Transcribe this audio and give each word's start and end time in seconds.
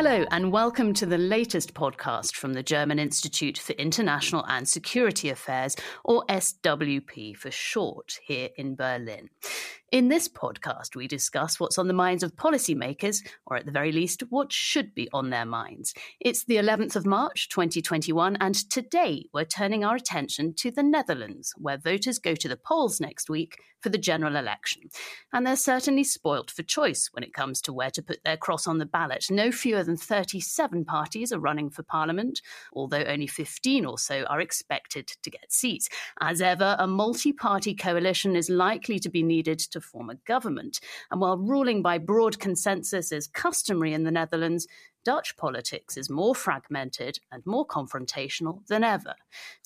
Hello, 0.00 0.24
and 0.30 0.52
welcome 0.52 0.94
to 0.94 1.06
the 1.06 1.18
latest 1.18 1.74
podcast 1.74 2.36
from 2.36 2.52
the 2.52 2.62
German 2.62 3.00
Institute 3.00 3.58
for 3.58 3.72
International 3.72 4.46
and 4.46 4.68
Security 4.68 5.28
Affairs, 5.28 5.74
or 6.04 6.24
SWP 6.28 7.36
for 7.36 7.50
short, 7.50 8.20
here 8.22 8.50
in 8.56 8.76
Berlin. 8.76 9.28
In 9.90 10.08
this 10.08 10.28
podcast, 10.28 10.96
we 10.96 11.08
discuss 11.08 11.58
what's 11.58 11.78
on 11.78 11.88
the 11.88 11.94
minds 11.94 12.22
of 12.22 12.36
policymakers, 12.36 13.26
or 13.46 13.56
at 13.56 13.64
the 13.64 13.72
very 13.72 13.90
least, 13.90 14.22
what 14.28 14.52
should 14.52 14.94
be 14.94 15.08
on 15.14 15.30
their 15.30 15.46
minds. 15.46 15.94
It's 16.20 16.44
the 16.44 16.56
11th 16.56 16.94
of 16.94 17.06
March, 17.06 17.48
2021, 17.48 18.36
and 18.36 18.54
today 18.54 19.24
we're 19.32 19.46
turning 19.46 19.84
our 19.84 19.96
attention 19.96 20.52
to 20.56 20.70
the 20.70 20.82
Netherlands, 20.82 21.54
where 21.56 21.78
voters 21.78 22.18
go 22.18 22.34
to 22.34 22.48
the 22.48 22.58
polls 22.58 23.00
next 23.00 23.30
week 23.30 23.56
for 23.80 23.88
the 23.88 23.98
general 23.98 24.36
election. 24.36 24.82
And 25.32 25.46
they're 25.46 25.56
certainly 25.56 26.04
spoilt 26.04 26.50
for 26.50 26.62
choice 26.62 27.08
when 27.12 27.24
it 27.24 27.32
comes 27.32 27.62
to 27.62 27.72
where 27.72 27.90
to 27.92 28.02
put 28.02 28.22
their 28.24 28.36
cross 28.36 28.66
on 28.66 28.78
the 28.78 28.86
ballot. 28.86 29.26
No 29.30 29.50
fewer 29.50 29.84
than 29.84 29.96
37 29.96 30.84
parties 30.84 31.32
are 31.32 31.38
running 31.38 31.70
for 31.70 31.82
parliament, 31.82 32.42
although 32.74 33.04
only 33.04 33.26
15 33.26 33.86
or 33.86 33.98
so 33.98 34.24
are 34.24 34.40
expected 34.40 35.08
to 35.22 35.30
get 35.30 35.52
seats. 35.52 35.88
As 36.20 36.42
ever, 36.42 36.76
a 36.78 36.86
multi 36.86 37.32
party 37.32 37.74
coalition 37.74 38.36
is 38.36 38.50
likely 38.50 38.98
to 38.98 39.08
be 39.08 39.22
needed 39.22 39.58
to 39.58 39.77
form 39.80 40.10
a 40.10 40.14
government. 40.26 40.80
And 41.10 41.20
while 41.20 41.38
ruling 41.38 41.82
by 41.82 41.98
broad 41.98 42.38
consensus 42.38 43.12
is 43.12 43.26
customary 43.26 43.92
in 43.92 44.04
the 44.04 44.10
Netherlands, 44.10 44.66
Dutch 45.04 45.38
politics 45.38 45.96
is 45.96 46.10
more 46.10 46.34
fragmented 46.34 47.18
and 47.32 47.42
more 47.46 47.66
confrontational 47.66 48.66
than 48.66 48.84
ever. 48.84 49.14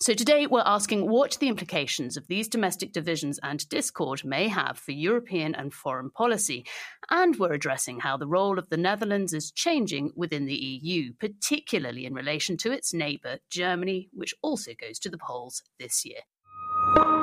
So 0.00 0.14
today 0.14 0.46
we're 0.46 0.62
asking 0.64 1.10
what 1.10 1.36
the 1.40 1.48
implications 1.48 2.16
of 2.16 2.28
these 2.28 2.46
domestic 2.46 2.92
divisions 2.92 3.40
and 3.42 3.68
discord 3.68 4.24
may 4.24 4.46
have 4.46 4.78
for 4.78 4.92
European 4.92 5.54
and 5.56 5.74
foreign 5.74 6.10
policy. 6.10 6.64
And 7.10 7.36
we're 7.40 7.54
addressing 7.54 8.00
how 8.00 8.16
the 8.16 8.28
role 8.28 8.56
of 8.56 8.68
the 8.68 8.76
Netherlands 8.76 9.32
is 9.32 9.50
changing 9.50 10.12
within 10.14 10.46
the 10.46 10.54
EU, 10.54 11.12
particularly 11.18 12.06
in 12.06 12.14
relation 12.14 12.56
to 12.58 12.70
its 12.70 12.94
neighbour, 12.94 13.38
Germany, 13.50 14.10
which 14.12 14.34
also 14.42 14.72
goes 14.80 15.00
to 15.00 15.10
the 15.10 15.18
polls 15.18 15.62
this 15.80 16.04
year. 16.04 17.21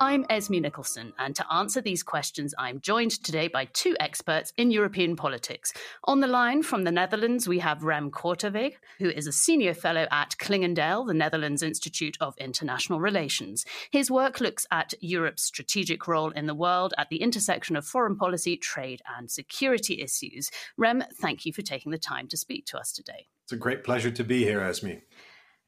I'm 0.00 0.26
Esme 0.28 0.60
Nicholson, 0.60 1.12
and 1.18 1.36
to 1.36 1.52
answer 1.52 1.80
these 1.80 2.02
questions, 2.02 2.52
I'm 2.58 2.80
joined 2.80 3.12
today 3.22 3.46
by 3.46 3.66
two 3.66 3.96
experts 4.00 4.52
in 4.56 4.72
European 4.72 5.14
politics. 5.14 5.72
On 6.04 6.18
the 6.18 6.26
line 6.26 6.64
from 6.64 6.82
the 6.82 6.90
Netherlands, 6.90 7.46
we 7.46 7.60
have 7.60 7.84
Rem 7.84 8.10
Korteweg, 8.10 8.74
who 8.98 9.08
is 9.08 9.28
a 9.28 9.32
senior 9.32 9.72
fellow 9.72 10.08
at 10.10 10.36
Clingendael, 10.38 11.06
the 11.06 11.14
Netherlands 11.14 11.62
Institute 11.62 12.16
of 12.20 12.34
International 12.38 12.98
Relations. 12.98 13.64
His 13.92 14.10
work 14.10 14.40
looks 14.40 14.66
at 14.72 14.94
Europe's 15.00 15.44
strategic 15.44 16.08
role 16.08 16.30
in 16.30 16.46
the 16.46 16.54
world 16.54 16.92
at 16.98 17.08
the 17.08 17.22
intersection 17.22 17.76
of 17.76 17.86
foreign 17.86 18.16
policy, 18.16 18.56
trade, 18.56 19.00
and 19.16 19.30
security 19.30 20.00
issues. 20.02 20.50
Rem, 20.76 21.04
thank 21.20 21.46
you 21.46 21.52
for 21.52 21.62
taking 21.62 21.92
the 21.92 21.98
time 21.98 22.26
to 22.28 22.36
speak 22.36 22.66
to 22.66 22.78
us 22.78 22.90
today. 22.90 23.28
It's 23.44 23.52
a 23.52 23.56
great 23.56 23.84
pleasure 23.84 24.10
to 24.10 24.24
be 24.24 24.42
here, 24.42 24.60
Esme. 24.60 24.94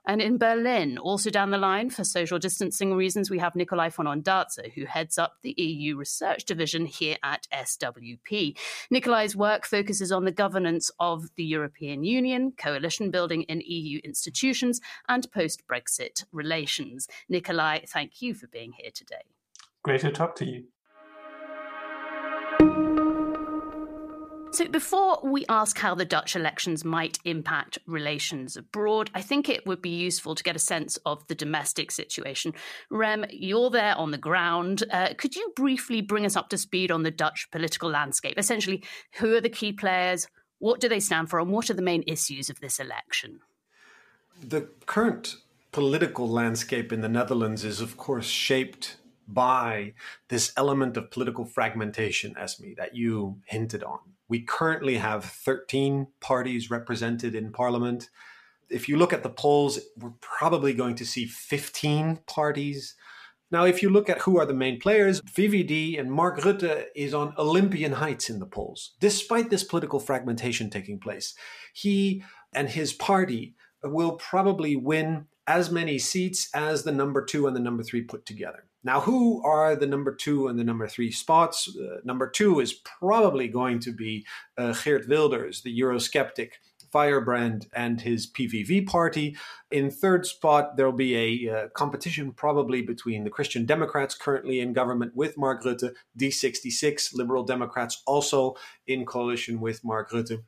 And 0.07 0.23
in 0.23 0.39
Berlin, 0.39 0.99
also 0.99 1.31
down 1.31 1.51
the 1.51 1.59
line 1.59 1.91
for 1.91 2.05
social 2.05 2.39
distancing 2.39 2.95
reasons, 2.95 3.29
we 3.29 3.41
have 3.41 3.57
Nicolai 3.57 3.89
von 3.89 4.07
Ondarza, 4.07 4.73
who 4.73 4.85
heads 4.85 5.19
up 5.19 5.39
the 5.43 5.55
EU 5.61 5.97
Research 5.97 6.45
Division 6.45 6.87
here 6.87 7.17
at 7.25 7.49
SWP. 7.53 8.57
Nicolai's 8.89 9.35
work 9.35 9.67
focuses 9.67 10.13
on 10.13 10.25
the 10.25 10.31
governance 10.31 10.93
of 11.01 11.25
the 11.35 11.45
European 11.45 12.05
Union, 12.05 12.53
coalition 12.57 13.11
building 13.11 13.43
in 13.43 13.63
EU 13.65 14.01
institutions, 14.05 14.81
and 15.09 15.31
post 15.33 15.67
Brexit 15.67 16.25
relations. 16.31 17.09
Nicolai, 17.29 17.81
thank 17.87 18.23
you 18.23 18.33
for 18.33 18.47
being 18.47 18.73
here 18.73 18.93
today. 18.95 19.25
Great 19.83 20.03
to 20.03 20.13
talk 20.13 20.37
to 20.37 20.45
you. 20.45 20.65
So, 24.53 24.67
before 24.69 25.21
we 25.23 25.45
ask 25.49 25.77
how 25.77 25.95
the 25.95 26.05
Dutch 26.05 26.35
elections 26.35 26.85
might 26.85 27.19
impact 27.25 27.79
relations 27.87 28.57
abroad, 28.57 29.11
I 29.15 29.21
think 29.21 29.49
it 29.49 29.67
would 29.67 29.83
be 29.83 29.91
useful 29.91 30.35
to 30.35 30.43
get 30.43 30.57
a 30.57 30.61
sense 30.61 30.97
of 31.05 31.27
the 31.27 31.35
domestic 31.35 31.91
situation. 31.91 32.55
Rem, 32.91 33.27
you're 33.31 33.71
there 33.71 33.95
on 33.97 34.13
the 34.13 34.19
ground. 34.19 34.85
Uh, 34.91 35.09
could 35.19 35.37
you 35.37 35.53
briefly 35.57 36.01
bring 36.01 36.25
us 36.25 36.37
up 36.37 36.49
to 36.51 36.59
speed 36.59 36.91
on 36.91 37.03
the 37.03 37.11
Dutch 37.11 37.49
political 37.51 37.91
landscape? 37.91 38.39
Essentially, 38.39 38.83
who 39.19 39.35
are 39.35 39.41
the 39.41 39.51
key 39.51 39.73
players? 39.73 40.27
What 40.59 40.81
do 40.81 40.89
they 40.89 41.01
stand 41.01 41.29
for? 41.29 41.39
And 41.39 41.51
what 41.51 41.69
are 41.69 41.75
the 41.75 41.83
main 41.83 42.05
issues 42.07 42.49
of 42.49 42.61
this 42.61 42.79
election? 42.79 43.41
The 44.43 44.69
current 44.87 45.37
political 45.73 46.29
landscape 46.29 46.93
in 46.93 47.03
the 47.03 47.09
Netherlands 47.09 47.65
is, 47.65 47.81
of 47.81 47.99
course, 47.99 48.27
shaped 48.27 48.97
by 49.29 49.93
this 50.29 50.53
element 50.57 50.97
of 50.97 51.11
political 51.11 51.45
fragmentation, 51.45 52.35
Esme, 52.39 52.73
that 52.79 52.95
you 52.95 53.41
hinted 53.45 53.83
on. 53.83 53.99
We 54.29 54.43
currently 54.43 54.97
have 54.97 55.25
13 55.25 56.09
parties 56.21 56.71
represented 56.71 57.35
in 57.35 57.53
parliament. 57.53 58.11
If 58.69 58.89
you 58.89 58.97
look 58.97 59.13
at 59.13 59.23
the 59.23 59.31
polls, 59.31 59.79
we're 59.97 60.15
probably 60.21 60.75
going 60.75 60.97
to 60.97 61.07
see 61.07 61.27
15 61.27 62.21
parties. 62.27 62.97
Now, 63.51 63.65
if 63.65 63.81
you 63.81 63.91
look 63.91 64.11
at 64.11 64.23
who 64.23 64.39
are 64.39 64.47
the 64.47 64.55
main 64.55 64.81
players, 64.81 65.21
VVD 65.21 66.01
and 66.01 66.11
Mark 66.11 66.41
Rutte 66.41 66.87
is 66.97 67.15
on 67.15 67.33
Olympian 67.39 67.93
heights 67.93 68.29
in 68.29 68.41
the 68.41 68.47
polls, 68.47 68.95
despite 68.99 69.51
this 69.51 69.63
political 69.63 70.01
fragmentation 70.01 70.69
taking 70.69 70.99
place. 70.99 71.35
He 71.73 72.25
and 72.53 72.69
his 72.69 72.93
party 72.93 73.55
will 73.85 74.13
probably 74.13 74.75
win 74.75 75.27
as 75.47 75.71
many 75.71 75.99
seats 75.99 76.49
as 76.53 76.83
the 76.83 76.91
number 76.91 77.25
two 77.25 77.47
and 77.47 77.55
the 77.55 77.61
number 77.61 77.85
three 77.85 78.03
put 78.03 78.27
together. 78.27 78.65
Now, 78.87 79.01
who 79.01 79.43
are 79.43 79.75
the 79.75 79.89
number 79.89 80.15
two 80.15 80.47
and 80.47 80.57
the 80.57 80.63
number 80.63 80.87
three 80.87 81.11
spots? 81.11 81.69
Uh, 81.77 81.97
number 82.05 82.31
two 82.31 82.61
is 82.61 82.73
probably 82.73 83.49
going 83.49 83.81
to 83.81 83.91
be 83.91 84.25
uh, 84.57 84.75
Geert 84.85 85.09
Wilders, 85.09 85.63
the 85.63 85.77
Eurosceptic 85.77 86.51
Firebrand 86.93 87.67
and 87.75 88.01
his 88.01 88.31
PVV 88.31 88.87
party. 88.87 89.37
In 89.73 89.91
third 89.91 90.25
spot, 90.25 90.77
there'll 90.77 90.93
be 90.93 91.17
a 91.17 91.53
uh, 91.53 91.69
competition 91.71 92.31
probably 92.31 92.81
between 92.81 93.25
the 93.25 93.31
Christian 93.31 93.67
Democrats 93.67 94.15
currently 94.15 94.61
in 94.61 94.73
government 94.73 95.17
with 95.17 95.37
Mark 95.37 95.65
Rutte, 95.65 95.91
D66 96.17 97.13
Liberal 97.13 97.43
Democrats 97.43 98.05
also 98.07 98.55
in 98.87 99.05
coalition 99.05 99.61
with 99.61 99.85
Mark 99.85 100.13
Rutte 100.13 100.45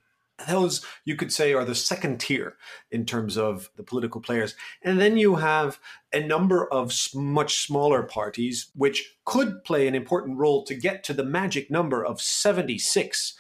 those 0.47 0.85
you 1.05 1.17
could 1.17 1.33
say 1.33 1.53
are 1.53 1.65
the 1.65 1.75
second 1.75 2.21
tier 2.21 2.57
in 2.91 3.05
terms 3.05 3.37
of 3.37 3.71
the 3.77 3.83
political 3.83 4.21
players. 4.21 4.55
And 4.83 5.01
then 5.01 5.17
you 5.17 5.37
have 5.37 5.81
a 6.13 6.21
number 6.21 6.73
of 6.73 6.93
much 7.15 7.67
smaller 7.67 8.03
parties 8.05 8.71
which 8.75 9.17
could 9.25 9.65
play 9.65 9.89
an 9.89 9.95
important 9.95 10.39
role 10.39 10.65
to 10.65 10.75
get 10.75 11.03
to 11.05 11.13
the 11.13 11.25
magic 11.25 11.71
number 11.71 12.05
of 12.05 12.21
76 12.21 13.35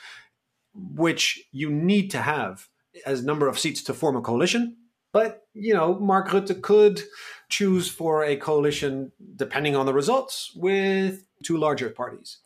which 0.94 1.42
you 1.50 1.70
need 1.70 2.10
to 2.10 2.18
have 2.18 2.68
as 3.04 3.24
number 3.24 3.48
of 3.48 3.58
seats 3.58 3.82
to 3.82 3.94
form 3.94 4.16
a 4.16 4.20
coalition. 4.20 4.76
But 5.12 5.42
you 5.54 5.74
know 5.74 5.98
mark 5.98 6.28
rutte 6.28 6.60
could 6.62 7.02
choose 7.48 7.88
for 7.88 8.24
a 8.24 8.36
coalition 8.36 9.12
depending 9.36 9.74
on 9.74 9.86
the 9.86 9.94
results 9.94 10.52
with 10.54 11.26
two 11.42 11.56
larger 11.56 11.90
parties. 11.90 12.38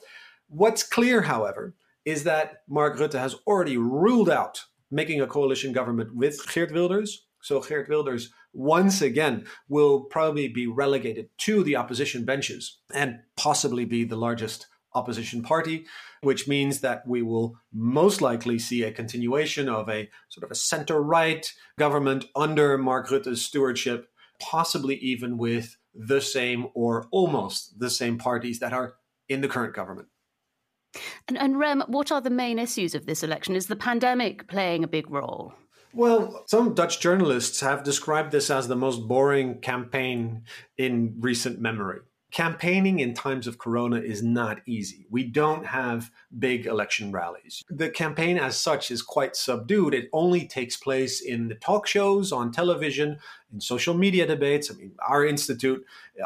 What's 0.48 0.82
clear 0.82 1.22
however 1.22 1.74
is 2.04 2.24
that 2.24 2.62
Mark 2.68 2.98
Rutte 2.98 3.18
has 3.18 3.36
already 3.46 3.76
ruled 3.76 4.30
out 4.30 4.64
making 4.90 5.20
a 5.20 5.26
coalition 5.26 5.72
government 5.72 6.14
with 6.14 6.40
Geert 6.52 6.72
Wilders. 6.72 7.26
So 7.40 7.60
Geert 7.60 7.88
Wilders 7.88 8.30
once 8.52 9.00
again 9.00 9.46
will 9.68 10.02
probably 10.04 10.48
be 10.48 10.66
relegated 10.66 11.30
to 11.38 11.64
the 11.64 11.76
opposition 11.76 12.24
benches 12.24 12.78
and 12.92 13.20
possibly 13.36 13.84
be 13.84 14.04
the 14.04 14.16
largest 14.16 14.66
opposition 14.94 15.42
party, 15.42 15.86
which 16.20 16.46
means 16.46 16.80
that 16.80 17.06
we 17.06 17.22
will 17.22 17.56
most 17.72 18.20
likely 18.20 18.58
see 18.58 18.82
a 18.82 18.92
continuation 18.92 19.68
of 19.68 19.88
a 19.88 20.10
sort 20.28 20.44
of 20.44 20.50
a 20.50 20.54
center 20.54 21.02
right 21.02 21.50
government 21.78 22.26
under 22.36 22.76
Mark 22.76 23.08
Rutte's 23.08 23.42
stewardship, 23.42 24.08
possibly 24.38 24.96
even 24.96 25.38
with 25.38 25.76
the 25.94 26.20
same 26.20 26.66
or 26.74 27.06
almost 27.10 27.78
the 27.78 27.90
same 27.90 28.18
parties 28.18 28.60
that 28.60 28.72
are 28.72 28.94
in 29.28 29.40
the 29.40 29.48
current 29.48 29.74
government. 29.74 30.08
And, 31.28 31.38
and 31.38 31.58
Rem, 31.58 31.82
what 31.86 32.12
are 32.12 32.20
the 32.20 32.30
main 32.30 32.58
issues 32.58 32.94
of 32.94 33.06
this 33.06 33.22
election? 33.22 33.56
Is 33.56 33.66
the 33.66 33.76
pandemic 33.76 34.48
playing 34.48 34.84
a 34.84 34.88
big 34.88 35.10
role? 35.10 35.54
Well, 35.94 36.44
some 36.46 36.74
Dutch 36.74 37.00
journalists 37.00 37.60
have 37.60 37.84
described 37.84 38.32
this 38.32 38.50
as 38.50 38.66
the 38.66 38.76
most 38.76 39.06
boring 39.06 39.60
campaign 39.60 40.44
in 40.78 41.16
recent 41.20 41.60
memory. 41.60 42.00
Campaigning 42.30 43.00
in 43.00 43.12
times 43.12 43.46
of 43.46 43.58
corona 43.58 44.00
is 44.00 44.22
not 44.22 44.62
easy. 44.66 45.04
We 45.10 45.24
don't 45.24 45.66
have 45.66 46.10
big 46.38 46.64
election 46.64 47.12
rallies. 47.12 47.62
The 47.68 47.90
campaign, 47.90 48.38
as 48.38 48.58
such, 48.58 48.90
is 48.90 49.02
quite 49.02 49.36
subdued. 49.36 49.92
It 49.92 50.08
only 50.14 50.46
takes 50.48 50.78
place 50.78 51.20
in 51.20 51.48
the 51.48 51.56
talk 51.56 51.86
shows, 51.86 52.32
on 52.32 52.50
television, 52.50 53.18
in 53.52 53.60
social 53.60 53.92
media 53.92 54.26
debates. 54.26 54.70
I 54.70 54.74
mean, 54.76 54.92
our 55.06 55.26
institute 55.26 55.84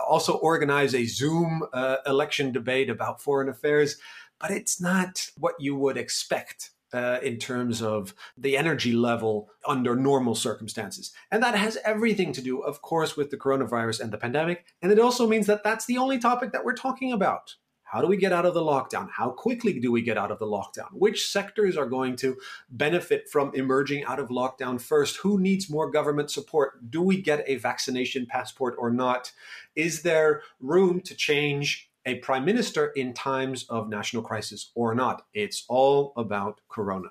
also 0.08 0.34
organized 0.34 0.94
a 0.94 1.06
Zoom 1.06 1.64
uh, 1.72 1.96
election 2.06 2.52
debate 2.52 2.88
about 2.88 3.20
foreign 3.20 3.48
affairs 3.48 3.96
but 4.40 4.50
it's 4.50 4.80
not 4.80 5.30
what 5.38 5.54
you 5.58 5.76
would 5.76 5.96
expect 5.96 6.70
uh, 6.92 7.18
in 7.22 7.38
terms 7.38 7.82
of 7.82 8.14
the 8.38 8.56
energy 8.56 8.92
level 8.92 9.50
under 9.66 9.96
normal 9.96 10.34
circumstances. 10.34 11.12
And 11.30 11.42
that 11.42 11.54
has 11.54 11.78
everything 11.84 12.32
to 12.32 12.42
do, 12.42 12.60
of 12.60 12.80
course, 12.82 13.16
with 13.16 13.30
the 13.30 13.36
coronavirus 13.36 14.00
and 14.00 14.12
the 14.12 14.18
pandemic. 14.18 14.64
And 14.80 14.92
it 14.92 14.98
also 14.98 15.26
means 15.26 15.46
that 15.46 15.64
that's 15.64 15.86
the 15.86 15.98
only 15.98 16.18
topic 16.18 16.52
that 16.52 16.64
we're 16.64 16.74
talking 16.74 17.12
about. 17.12 17.56
How 17.82 18.00
do 18.00 18.08
we 18.08 18.16
get 18.16 18.32
out 18.32 18.44
of 18.44 18.54
the 18.54 18.60
lockdown? 18.60 19.08
How 19.16 19.30
quickly 19.30 19.78
do 19.78 19.92
we 19.92 20.02
get 20.02 20.18
out 20.18 20.32
of 20.32 20.40
the 20.40 20.46
lockdown? 20.46 20.88
Which 20.92 21.30
sectors 21.30 21.76
are 21.76 21.86
going 21.86 22.16
to 22.16 22.36
benefit 22.68 23.28
from 23.28 23.52
emerging 23.54 24.04
out 24.04 24.18
of 24.18 24.28
lockdown 24.28 24.80
first? 24.80 25.18
Who 25.18 25.38
needs 25.38 25.70
more 25.70 25.88
government 25.88 26.32
support? 26.32 26.90
Do 26.90 27.00
we 27.00 27.22
get 27.22 27.44
a 27.46 27.56
vaccination 27.56 28.26
passport 28.26 28.74
or 28.76 28.90
not? 28.90 29.32
Is 29.76 30.02
there 30.02 30.42
room 30.58 31.00
to 31.02 31.14
change 31.14 31.88
a 32.06 32.16
prime 32.16 32.44
minister 32.44 32.86
in 32.88 33.12
times 33.12 33.66
of 33.68 33.88
national 33.88 34.22
crisis 34.22 34.70
or 34.74 34.94
not? 34.94 35.26
It's 35.34 35.64
all 35.68 36.12
about 36.16 36.60
Corona. 36.68 37.10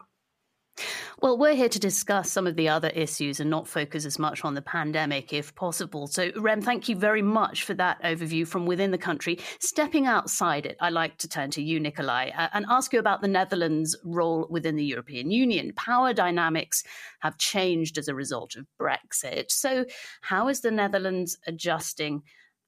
Well, 1.22 1.38
we're 1.38 1.56
here 1.56 1.70
to 1.70 1.80
discuss 1.80 2.30
some 2.30 2.46
of 2.46 2.58
the 2.58 2.68
other 2.68 2.90
issues 2.90 3.40
and 3.40 3.50
not 3.50 3.68
focus 3.68 4.06
as 4.06 4.20
much 4.20 4.44
on 4.44 4.54
the 4.54 4.62
pandemic 4.62 5.32
if 5.32 5.56
possible. 5.56 6.08
So, 6.08 6.32
Rem, 6.36 6.62
thank 6.62 6.90
you 6.90 6.96
very 6.98 7.22
much 7.22 7.64
for 7.64 7.74
that 7.76 8.02
overview 8.04 8.46
from 8.46 8.66
within 8.66 8.92
the 8.92 8.98
country. 8.98 9.40
Stepping 9.60 10.06
outside 10.06 10.66
it, 10.66 10.76
I'd 10.82 10.92
like 10.92 11.18
to 11.20 11.30
turn 11.30 11.52
to 11.52 11.64
you, 11.64 11.80
Nicolai, 11.80 12.32
uh, 12.38 12.50
and 12.54 12.66
ask 12.68 12.92
you 12.92 13.00
about 13.00 13.22
the 13.22 13.30
Netherlands' 13.30 13.96
role 14.04 14.46
within 14.50 14.76
the 14.76 14.84
European 14.84 15.32
Union. 15.32 15.72
Power 15.78 16.12
dynamics 16.12 16.84
have 17.22 17.38
changed 17.38 17.98
as 17.98 18.10
a 18.10 18.16
result 18.16 18.58
of 18.58 18.68
Brexit. 18.80 19.52
So, 19.52 19.86
how 20.22 20.50
is 20.50 20.60
the 20.60 20.72
Netherlands 20.72 21.38
adjusting 21.48 22.24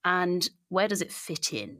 and 0.06 0.50
where 0.70 0.88
does 0.88 1.02
it 1.02 1.12
fit 1.12 1.52
in? 1.52 1.80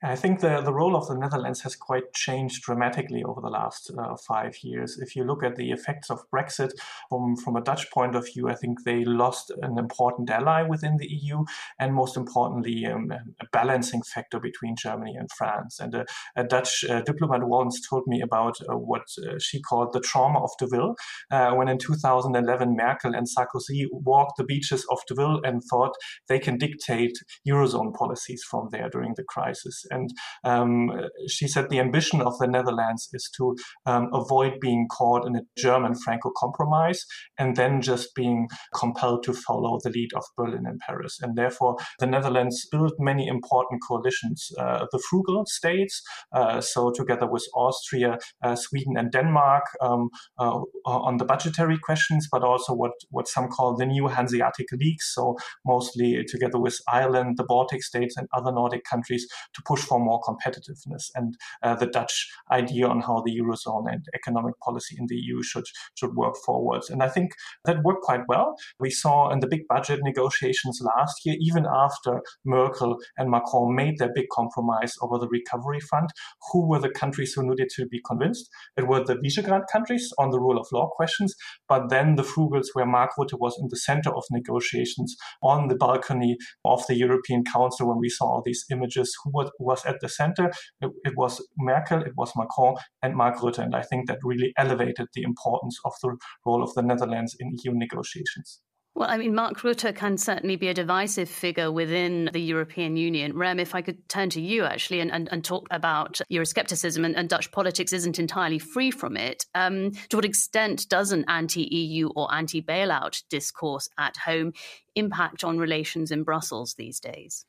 I 0.00 0.14
think 0.14 0.38
the, 0.38 0.60
the 0.60 0.72
role 0.72 0.94
of 0.94 1.08
the 1.08 1.16
Netherlands 1.16 1.62
has 1.62 1.74
quite 1.74 2.12
changed 2.12 2.62
dramatically 2.62 3.24
over 3.24 3.40
the 3.40 3.48
last 3.48 3.90
uh, 3.98 4.14
five 4.28 4.56
years. 4.62 4.96
If 4.96 5.16
you 5.16 5.24
look 5.24 5.42
at 5.42 5.56
the 5.56 5.72
effects 5.72 6.08
of 6.08 6.20
Brexit 6.32 6.70
from, 7.08 7.34
from 7.34 7.56
a 7.56 7.60
Dutch 7.60 7.90
point 7.90 8.14
of 8.14 8.24
view, 8.24 8.48
I 8.48 8.54
think 8.54 8.84
they 8.84 9.04
lost 9.04 9.50
an 9.60 9.76
important 9.76 10.30
ally 10.30 10.62
within 10.62 10.98
the 10.98 11.08
EU 11.08 11.44
and, 11.80 11.94
most 11.94 12.16
importantly, 12.16 12.86
um, 12.86 13.10
a 13.10 13.46
balancing 13.52 14.02
factor 14.02 14.38
between 14.38 14.76
Germany 14.76 15.16
and 15.18 15.28
France. 15.36 15.80
And 15.80 15.92
a, 15.96 16.06
a 16.36 16.44
Dutch 16.44 16.84
uh, 16.88 17.00
diplomat 17.00 17.48
once 17.48 17.80
told 17.88 18.04
me 18.06 18.20
about 18.20 18.56
uh, 18.68 18.76
what 18.76 19.02
uh, 19.26 19.40
she 19.40 19.60
called 19.60 19.92
the 19.92 20.00
trauma 20.00 20.38
of 20.38 20.50
Deauville, 20.60 20.94
uh, 21.32 21.50
when 21.54 21.66
in 21.66 21.78
2011 21.78 22.76
Merkel 22.76 23.16
and 23.16 23.26
Sarkozy 23.26 23.86
walked 23.90 24.36
the 24.36 24.44
beaches 24.44 24.86
of 24.92 25.00
Deauville 25.08 25.40
and 25.42 25.60
thought 25.64 25.96
they 26.28 26.38
can 26.38 26.56
dictate 26.56 27.18
Eurozone 27.48 27.92
policies 27.92 28.44
from 28.48 28.68
there 28.70 28.88
during 28.88 29.14
the 29.16 29.24
crisis. 29.24 29.84
And 29.90 30.10
um, 30.44 30.90
she 31.28 31.48
said 31.48 31.70
the 31.70 31.80
ambition 31.80 32.20
of 32.20 32.38
the 32.38 32.46
Netherlands 32.46 33.08
is 33.12 33.30
to 33.36 33.56
um, 33.86 34.08
avoid 34.12 34.60
being 34.60 34.86
caught 34.90 35.26
in 35.26 35.36
a 35.36 35.42
German 35.56 35.94
Franco 35.94 36.30
compromise 36.36 37.04
and 37.38 37.56
then 37.56 37.80
just 37.80 38.14
being 38.14 38.48
compelled 38.74 39.22
to 39.24 39.32
follow 39.32 39.78
the 39.82 39.90
lead 39.90 40.10
of 40.14 40.24
Berlin 40.36 40.64
and 40.66 40.80
Paris. 40.80 41.18
And 41.20 41.36
therefore, 41.36 41.76
the 41.98 42.06
Netherlands 42.06 42.66
built 42.70 42.94
many 42.98 43.26
important 43.26 43.80
coalitions. 43.86 44.50
Uh, 44.58 44.86
the 44.92 45.02
frugal 45.10 45.44
states, 45.46 46.02
uh, 46.32 46.60
so 46.60 46.90
together 46.90 47.26
with 47.30 47.46
Austria, 47.54 48.18
uh, 48.42 48.56
Sweden, 48.56 48.96
and 48.96 49.10
Denmark 49.12 49.64
um, 49.80 50.08
uh, 50.38 50.60
on 50.84 51.16
the 51.16 51.24
budgetary 51.24 51.78
questions, 51.78 52.28
but 52.30 52.42
also 52.42 52.74
what, 52.74 52.92
what 53.10 53.28
some 53.28 53.48
call 53.48 53.76
the 53.76 53.86
new 53.86 54.08
Hanseatic 54.08 54.66
League, 54.72 55.02
so 55.02 55.36
mostly 55.66 56.24
together 56.24 56.58
with 56.58 56.78
Ireland, 56.88 57.36
the 57.36 57.44
Baltic 57.44 57.82
states, 57.82 58.16
and 58.16 58.28
other 58.34 58.52
Nordic 58.52 58.84
countries 58.84 59.26
to 59.54 59.62
push 59.66 59.77
push 59.78 59.86
for 59.86 59.98
more 59.98 60.20
competitiveness 60.20 61.10
and 61.14 61.36
uh, 61.62 61.74
the 61.74 61.86
Dutch 61.86 62.28
idea 62.50 62.86
on 62.86 63.00
how 63.00 63.22
the 63.24 63.36
eurozone 63.38 63.90
and 63.90 64.04
economic 64.14 64.58
policy 64.60 64.96
in 64.98 65.06
the 65.06 65.16
EU 65.16 65.42
should 65.42 65.64
should 65.94 66.14
work 66.14 66.34
forwards. 66.44 66.90
And 66.90 67.02
I 67.02 67.08
think 67.08 67.32
that 67.64 67.82
worked 67.82 68.02
quite 68.02 68.22
well. 68.28 68.56
We 68.80 68.90
saw 68.90 69.30
in 69.30 69.40
the 69.40 69.46
big 69.46 69.66
budget 69.68 70.00
negotiations 70.02 70.80
last 70.96 71.24
year, 71.24 71.36
even 71.40 71.66
after 71.66 72.20
Merkel 72.44 72.98
and 73.16 73.30
Macron 73.30 73.74
made 73.74 73.98
their 73.98 74.12
big 74.14 74.26
compromise 74.32 74.94
over 75.02 75.18
the 75.18 75.28
recovery 75.28 75.80
fund, 75.80 76.10
who 76.52 76.68
were 76.68 76.80
the 76.80 76.90
countries 76.90 77.32
who 77.34 77.48
needed 77.48 77.68
to 77.76 77.86
be 77.86 78.00
convinced? 78.06 78.48
It 78.76 78.88
were 78.88 79.04
the 79.04 79.16
Visegrad 79.16 79.62
countries 79.70 80.12
on 80.18 80.30
the 80.30 80.40
rule 80.40 80.58
of 80.58 80.66
law 80.72 80.88
questions, 80.88 81.34
but 81.68 81.88
then 81.90 82.16
the 82.16 82.22
frugals 82.22 82.66
where 82.72 82.86
Mark 82.86 83.10
Rutte 83.18 83.38
was 83.38 83.56
in 83.60 83.68
the 83.70 83.76
center 83.76 84.14
of 84.14 84.24
negotiations 84.30 85.16
on 85.42 85.68
the 85.68 85.76
balcony 85.76 86.36
of 86.64 86.86
the 86.86 86.96
European 86.96 87.44
Council 87.44 87.88
when 87.88 87.98
we 87.98 88.08
saw 88.08 88.24
all 88.24 88.42
these 88.44 88.64
images, 88.70 89.14
who 89.22 89.30
were, 89.32 89.50
was 89.70 89.84
at 89.84 90.00
the 90.00 90.08
center. 90.08 90.46
It, 90.80 90.90
it, 91.04 91.14
was 91.16 91.46
Merkel, 91.56 92.02
it 92.02 92.16
was 92.16 92.32
Macron, 92.36 92.76
and 93.02 93.14
Mark 93.14 93.36
Rutte. 93.42 93.58
And 93.58 93.76
I 93.76 93.82
think 93.82 94.08
that 94.08 94.18
really 94.22 94.52
elevated 94.56 95.08
the 95.14 95.22
importance 95.22 95.78
of 95.84 95.92
the 96.02 96.16
role 96.44 96.62
of 96.62 96.74
the 96.74 96.82
Netherlands 96.82 97.36
in 97.38 97.56
EU 97.62 97.72
negotiations. 97.74 98.60
Well, 98.98 99.08
I 99.08 99.16
mean, 99.16 99.32
Mark 99.32 99.58
Rutte 99.60 99.94
can 99.94 100.18
certainly 100.18 100.56
be 100.56 100.66
a 100.66 100.74
divisive 100.74 101.28
figure 101.28 101.70
within 101.70 102.30
the 102.32 102.40
European 102.40 102.96
Union. 102.96 103.36
Rem, 103.36 103.60
if 103.60 103.72
I 103.72 103.80
could 103.80 104.08
turn 104.08 104.28
to 104.30 104.40
you 104.40 104.64
actually 104.64 104.98
and, 104.98 105.12
and, 105.12 105.28
and 105.30 105.44
talk 105.44 105.68
about 105.70 106.20
Euroscepticism 106.32 107.04
and, 107.04 107.14
and, 107.14 107.28
Dutch 107.28 107.52
politics 107.52 107.92
isn't 107.92 108.18
entirely 108.18 108.58
free 108.58 108.90
from 108.90 109.16
it. 109.16 109.46
Um, 109.54 109.92
to 110.08 110.16
what 110.16 110.24
extent 110.24 110.88
does 110.88 111.12
an 111.12 111.24
anti 111.28 111.62
EU 111.62 112.08
or 112.16 112.34
anti 112.34 112.60
bailout 112.60 113.22
discourse 113.30 113.88
at 113.98 114.16
home 114.16 114.52
impact 114.96 115.44
on 115.44 115.58
relations 115.58 116.10
in 116.10 116.24
Brussels 116.24 116.74
these 116.74 116.98
days? 116.98 117.44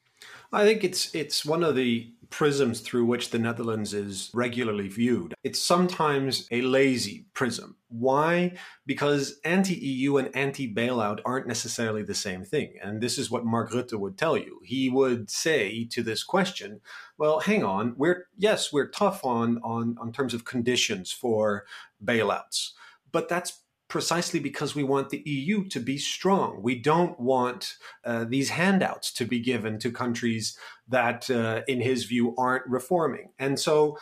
I 0.52 0.66
think 0.66 0.84
it's 0.84 1.14
it's 1.14 1.46
one 1.46 1.64
of 1.64 1.76
the 1.76 2.12
prisms 2.30 2.82
through 2.82 3.06
which 3.06 3.32
the 3.32 3.40
Netherlands 3.40 3.94
is 3.94 4.30
regularly 4.34 4.88
viewed. 4.88 5.34
It's 5.44 5.62
sometimes 5.62 6.48
a 6.52 6.62
lazy 6.62 7.26
prism. 7.34 7.78
Why? 7.88 8.56
Because 8.86 9.40
anti-EU 9.44 10.18
and 10.18 10.36
anti-bailout 10.36 11.22
aren't 11.26 11.48
necessarily 11.48 12.04
the 12.04 12.14
same 12.14 12.44
thing. 12.44 12.76
And 12.84 13.02
this 13.02 13.18
is 13.18 13.32
what 13.32 13.46
Mark 13.46 13.72
Rutte 13.72 14.00
would 14.00 14.18
tell 14.18 14.38
you. 14.38 14.60
He 14.64 14.90
would 14.90 15.32
say 15.32 15.86
to 15.86 16.04
this 16.04 16.24
question, 16.24 16.82
well, 17.18 17.40
hang 17.40 17.64
on, 17.64 17.96
we're 17.98 18.26
yes, 18.38 18.72
we're 18.72 18.90
tough 18.90 19.26
on 19.26 19.60
on 19.64 19.98
on 20.00 20.12
terms 20.12 20.34
of 20.34 20.46
conditions 20.46 21.12
for 21.12 21.66
bailouts. 22.04 22.72
But 23.12 23.28
that's 23.28 23.64
precisely 23.90 24.40
because 24.40 24.76
we 24.76 24.84
want 24.84 25.10
the 25.10 25.24
EU 25.26 25.68
to 25.68 25.80
be 25.80 25.98
strong. 25.98 26.62
We 26.62 26.80
don't 26.80 27.20
want 27.20 27.76
uh, 28.06 28.24
these 28.24 28.50
handouts 28.50 29.12
to 29.14 29.26
be 29.26 29.40
given 29.40 29.80
to 29.80 29.92
countries 29.92 30.58
that, 30.88 31.30
uh, 31.30 31.64
in 31.68 31.82
his 31.82 32.06
view, 32.06 32.36
aren't 32.38 32.68
reforming. 32.68 33.32
And 33.40 33.60
so 33.60 33.98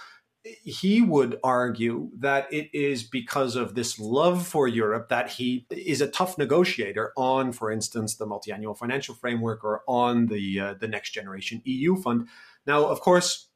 he 0.64 1.02
would 1.02 1.40
argue 1.44 2.10
that 2.20 2.52
it 2.52 2.70
is 2.74 3.04
because 3.04 3.56
of 3.56 3.76
this 3.76 4.00
love 4.00 4.46
for 4.46 4.68
Europe 4.68 5.10
that 5.10 5.30
he 5.30 5.66
is 5.70 6.02
a 6.02 6.08
tough 6.08 6.38
negotiator 6.38 7.12
on, 7.18 7.52
for 7.52 7.72
instance, 7.72 8.16
the 8.16 8.26
multi-annual 8.26 8.76
financial 8.76 9.16
framework 9.16 9.64
or 9.64 9.84
on 9.88 10.28
the 10.28 10.60
uh, 10.60 10.74
the 10.80 10.88
next 10.88 11.12
generation 11.12 11.62
EU 11.66 11.96
fund. 11.96 12.28
Now, 12.66 12.86
of 12.86 13.02
course, 13.02 13.48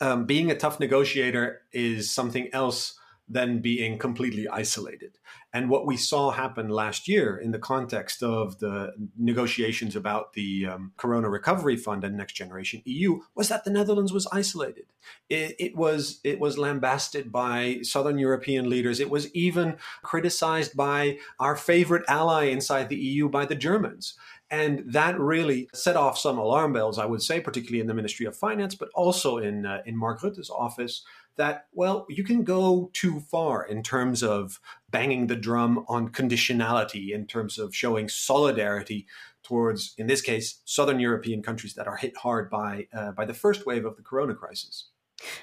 um, 0.00 0.26
being 0.26 0.50
a 0.50 0.56
tough 0.56 0.78
negotiator 0.80 1.62
is 1.72 2.12
something 2.12 2.48
else 2.52 2.98
than 3.28 3.60
being 3.60 3.98
completely 3.98 4.48
isolated. 4.48 5.18
And 5.52 5.70
what 5.70 5.86
we 5.86 5.96
saw 5.96 6.30
happen 6.30 6.68
last 6.68 7.08
year 7.08 7.36
in 7.36 7.52
the 7.52 7.58
context 7.58 8.22
of 8.22 8.58
the 8.58 8.92
negotiations 9.16 9.96
about 9.96 10.34
the 10.34 10.66
um, 10.66 10.92
Corona 10.96 11.28
Recovery 11.28 11.76
Fund 11.76 12.04
and 12.04 12.16
Next 12.16 12.34
Generation 12.34 12.82
EU 12.84 13.20
was 13.34 13.48
that 13.48 13.64
the 13.64 13.70
Netherlands 13.70 14.12
was 14.12 14.26
isolated. 14.30 14.86
It, 15.28 15.56
it, 15.58 15.76
was 15.76 16.20
it 16.22 16.38
was 16.38 16.58
lambasted 16.58 17.32
by 17.32 17.78
Southern 17.82 18.18
European 18.18 18.68
leaders. 18.68 19.00
It 19.00 19.10
was 19.10 19.34
even 19.34 19.76
criticized 20.02 20.76
by 20.76 21.18
our 21.38 21.56
favorite 21.56 22.04
ally 22.08 22.44
inside 22.44 22.88
the 22.88 22.96
EU, 22.96 23.28
by 23.28 23.46
the 23.46 23.54
Germans. 23.54 24.14
And 24.50 24.82
that 24.86 25.18
really 25.18 25.68
set 25.74 25.96
off 25.96 26.18
some 26.18 26.38
alarm 26.38 26.72
bells, 26.72 26.98
I 26.98 27.04
would 27.04 27.22
say, 27.22 27.40
particularly 27.40 27.80
in 27.80 27.86
the 27.86 27.94
Ministry 27.94 28.24
of 28.24 28.36
Finance, 28.36 28.74
but 28.74 28.88
also 28.94 29.36
in 29.36 29.66
uh, 29.66 29.82
in 29.84 29.96
Mark 29.96 30.22
Rutte's 30.22 30.48
office, 30.50 31.04
that, 31.38 31.66
well, 31.72 32.06
you 32.08 32.22
can 32.22 32.44
go 32.44 32.90
too 32.92 33.20
far 33.20 33.64
in 33.64 33.82
terms 33.82 34.22
of 34.22 34.60
banging 34.90 35.28
the 35.28 35.36
drum 35.36 35.84
on 35.88 36.10
conditionality, 36.10 37.10
in 37.12 37.26
terms 37.26 37.58
of 37.58 37.74
showing 37.74 38.08
solidarity 38.08 39.06
towards, 39.42 39.94
in 39.96 40.06
this 40.06 40.20
case, 40.20 40.60
Southern 40.64 41.00
European 41.00 41.42
countries 41.42 41.74
that 41.74 41.86
are 41.86 41.96
hit 41.96 42.16
hard 42.16 42.50
by, 42.50 42.86
uh, 42.92 43.12
by 43.12 43.24
the 43.24 43.34
first 43.34 43.64
wave 43.64 43.86
of 43.86 43.96
the 43.96 44.02
corona 44.02 44.34
crisis. 44.34 44.90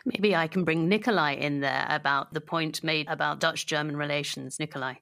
Maybe 0.05 0.35
I 0.35 0.47
can 0.47 0.63
bring 0.63 0.87
Nicolai 0.87 1.33
in 1.33 1.59
there 1.59 1.85
about 1.89 2.33
the 2.33 2.41
point 2.41 2.83
made 2.83 3.07
about 3.09 3.39
Dutch 3.39 3.65
German 3.65 3.97
relations. 3.97 4.59
Nicolai. 4.59 4.95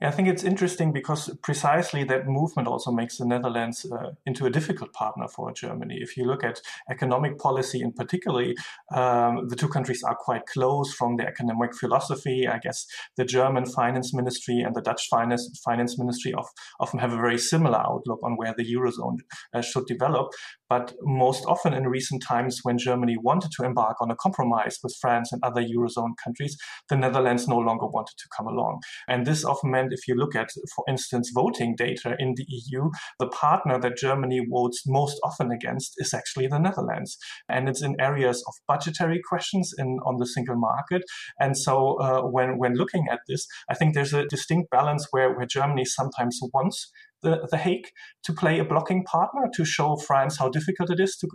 I 0.00 0.10
think 0.10 0.28
it's 0.28 0.44
interesting 0.44 0.92
because 0.92 1.30
precisely 1.42 2.04
that 2.04 2.26
movement 2.26 2.68
also 2.68 2.90
makes 2.90 3.18
the 3.18 3.24
Netherlands 3.24 3.86
uh, 3.90 4.10
into 4.26 4.46
a 4.46 4.50
difficult 4.50 4.92
partner 4.92 5.28
for 5.28 5.52
Germany. 5.52 5.98
If 6.00 6.16
you 6.16 6.24
look 6.24 6.44
at 6.44 6.60
economic 6.90 7.38
policy 7.38 7.80
in 7.80 7.92
particular, 7.92 8.52
um, 8.94 9.48
the 9.48 9.56
two 9.56 9.68
countries 9.68 10.02
are 10.02 10.16
quite 10.16 10.46
close 10.46 10.92
from 10.92 11.16
the 11.16 11.26
economic 11.26 11.74
philosophy. 11.74 12.46
I 12.46 12.58
guess 12.58 12.86
the 13.16 13.24
German 13.24 13.66
finance 13.66 14.12
ministry 14.12 14.60
and 14.60 14.74
the 14.74 14.82
Dutch 14.82 15.08
finance 15.08 15.60
finance 15.64 15.98
ministry 15.98 16.34
of, 16.34 16.46
often 16.80 16.98
have 16.98 17.12
a 17.12 17.16
very 17.16 17.38
similar 17.38 17.78
outlook 17.78 18.20
on 18.22 18.36
where 18.36 18.54
the 18.56 18.64
eurozone 18.64 19.18
uh, 19.54 19.60
should 19.60 19.86
develop. 19.86 20.32
But 20.74 20.92
most 21.02 21.44
often 21.46 21.72
in 21.72 21.86
recent 21.86 22.20
times, 22.20 22.58
when 22.64 22.78
Germany 22.78 23.16
wanted 23.16 23.52
to 23.52 23.64
embark 23.64 23.98
on 24.00 24.10
a 24.10 24.16
compromise 24.16 24.76
with 24.82 24.96
France 25.00 25.30
and 25.30 25.40
other 25.44 25.62
Eurozone 25.62 26.14
countries, 26.24 26.56
the 26.88 26.96
Netherlands 26.96 27.46
no 27.46 27.58
longer 27.58 27.86
wanted 27.86 28.16
to 28.18 28.28
come 28.36 28.48
along. 28.48 28.80
And 29.06 29.24
this 29.24 29.44
often 29.44 29.70
meant, 29.70 29.92
if 29.92 30.08
you 30.08 30.16
look 30.16 30.34
at, 30.34 30.48
for 30.74 30.84
instance, 30.88 31.30
voting 31.32 31.76
data 31.78 32.16
in 32.18 32.34
the 32.36 32.44
EU, 32.48 32.90
the 33.20 33.28
partner 33.28 33.78
that 33.78 33.96
Germany 33.96 34.44
votes 34.50 34.82
most 34.84 35.16
often 35.22 35.52
against 35.52 35.94
is 35.98 36.12
actually 36.12 36.48
the 36.48 36.58
Netherlands. 36.58 37.18
And 37.48 37.68
it's 37.68 37.82
in 37.82 37.94
areas 38.00 38.42
of 38.48 38.54
budgetary 38.66 39.20
questions 39.28 39.72
in, 39.78 39.98
on 40.04 40.16
the 40.18 40.26
single 40.26 40.56
market. 40.56 41.02
And 41.38 41.56
so 41.56 42.00
uh, 42.00 42.22
when, 42.22 42.58
when 42.58 42.74
looking 42.74 43.06
at 43.12 43.20
this, 43.28 43.46
I 43.70 43.74
think 43.74 43.94
there's 43.94 44.12
a 44.12 44.26
distinct 44.26 44.70
balance 44.72 45.06
where, 45.12 45.32
where 45.36 45.46
Germany 45.46 45.84
sometimes 45.84 46.40
wants 46.52 46.90
the, 47.24 47.48
the 47.50 47.56
Hague 47.56 47.88
to 48.24 48.32
play 48.32 48.58
a 48.60 48.64
blocking 48.64 49.02
partner 49.04 49.48
to 49.54 49.64
show 49.64 49.96
France 49.96 50.38
how 50.38 50.48
difficult 50.48 50.90
it 50.90 51.00
is 51.00 51.16
to, 51.16 51.28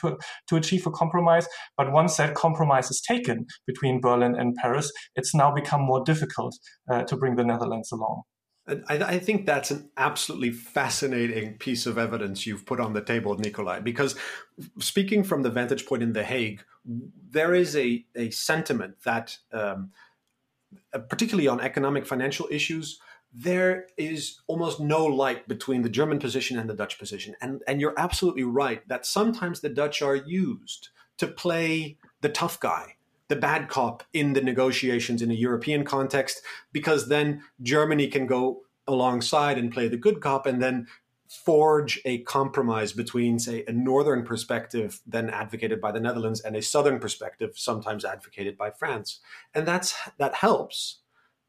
to, 0.00 0.18
to 0.48 0.56
achieve 0.56 0.86
a 0.86 0.90
compromise. 0.90 1.46
But 1.76 1.92
once 1.92 2.16
that 2.16 2.34
compromise 2.34 2.90
is 2.90 3.00
taken 3.00 3.46
between 3.66 4.00
Berlin 4.00 4.34
and 4.34 4.56
Paris, 4.56 4.92
it's 5.14 5.34
now 5.34 5.52
become 5.52 5.82
more 5.82 6.02
difficult 6.04 6.56
uh, 6.90 7.04
to 7.04 7.16
bring 7.16 7.36
the 7.36 7.44
Netherlands 7.44 7.92
along. 7.92 8.22
I, 8.66 8.76
I, 8.88 9.18
think 9.18 9.44
that's 9.44 9.70
an 9.70 9.90
absolutely 9.98 10.50
fascinating 10.50 11.58
piece 11.58 11.84
of 11.84 11.98
evidence 11.98 12.46
you've 12.46 12.64
put 12.64 12.80
on 12.80 12.94
the 12.94 13.02
table, 13.02 13.36
Nicolai, 13.36 13.80
because 13.80 14.16
speaking 14.78 15.22
from 15.22 15.42
the 15.42 15.50
vantage 15.50 15.84
point 15.84 16.02
in 16.02 16.14
The 16.14 16.24
Hague, 16.24 16.62
there 17.30 17.54
is 17.54 17.76
a, 17.76 18.06
a 18.16 18.30
sentiment 18.30 18.94
that, 19.04 19.36
um, 19.52 19.90
particularly 21.10 21.46
on 21.46 21.60
economic 21.60 22.06
financial 22.06 22.48
issues, 22.50 22.98
there 23.34 23.88
is 23.96 24.40
almost 24.46 24.78
no 24.78 25.04
light 25.04 25.48
between 25.48 25.82
the 25.82 25.88
German 25.88 26.20
position 26.20 26.56
and 26.58 26.70
the 26.70 26.74
Dutch 26.74 26.98
position. 26.98 27.34
And, 27.40 27.62
and 27.66 27.80
you're 27.80 27.98
absolutely 27.98 28.44
right 28.44 28.86
that 28.88 29.04
sometimes 29.04 29.60
the 29.60 29.68
Dutch 29.68 30.00
are 30.02 30.14
used 30.14 30.90
to 31.18 31.26
play 31.26 31.98
the 32.20 32.28
tough 32.28 32.60
guy, 32.60 32.94
the 33.28 33.36
bad 33.36 33.68
cop 33.68 34.04
in 34.12 34.34
the 34.34 34.40
negotiations 34.40 35.20
in 35.20 35.32
a 35.32 35.34
European 35.34 35.84
context, 35.84 36.42
because 36.72 37.08
then 37.08 37.42
Germany 37.60 38.06
can 38.06 38.26
go 38.26 38.62
alongside 38.86 39.58
and 39.58 39.72
play 39.72 39.88
the 39.88 39.96
good 39.96 40.20
cop 40.20 40.46
and 40.46 40.62
then 40.62 40.86
forge 41.26 42.00
a 42.04 42.18
compromise 42.18 42.92
between, 42.92 43.40
say, 43.40 43.64
a 43.66 43.72
northern 43.72 44.24
perspective 44.24 45.00
then 45.06 45.28
advocated 45.30 45.80
by 45.80 45.90
the 45.90 45.98
Netherlands 45.98 46.40
and 46.40 46.54
a 46.54 46.62
southern 46.62 47.00
perspective 47.00 47.52
sometimes 47.56 48.04
advocated 48.04 48.56
by 48.56 48.70
France. 48.70 49.18
And 49.54 49.66
that's 49.66 49.96
that 50.18 50.34
helps 50.34 51.00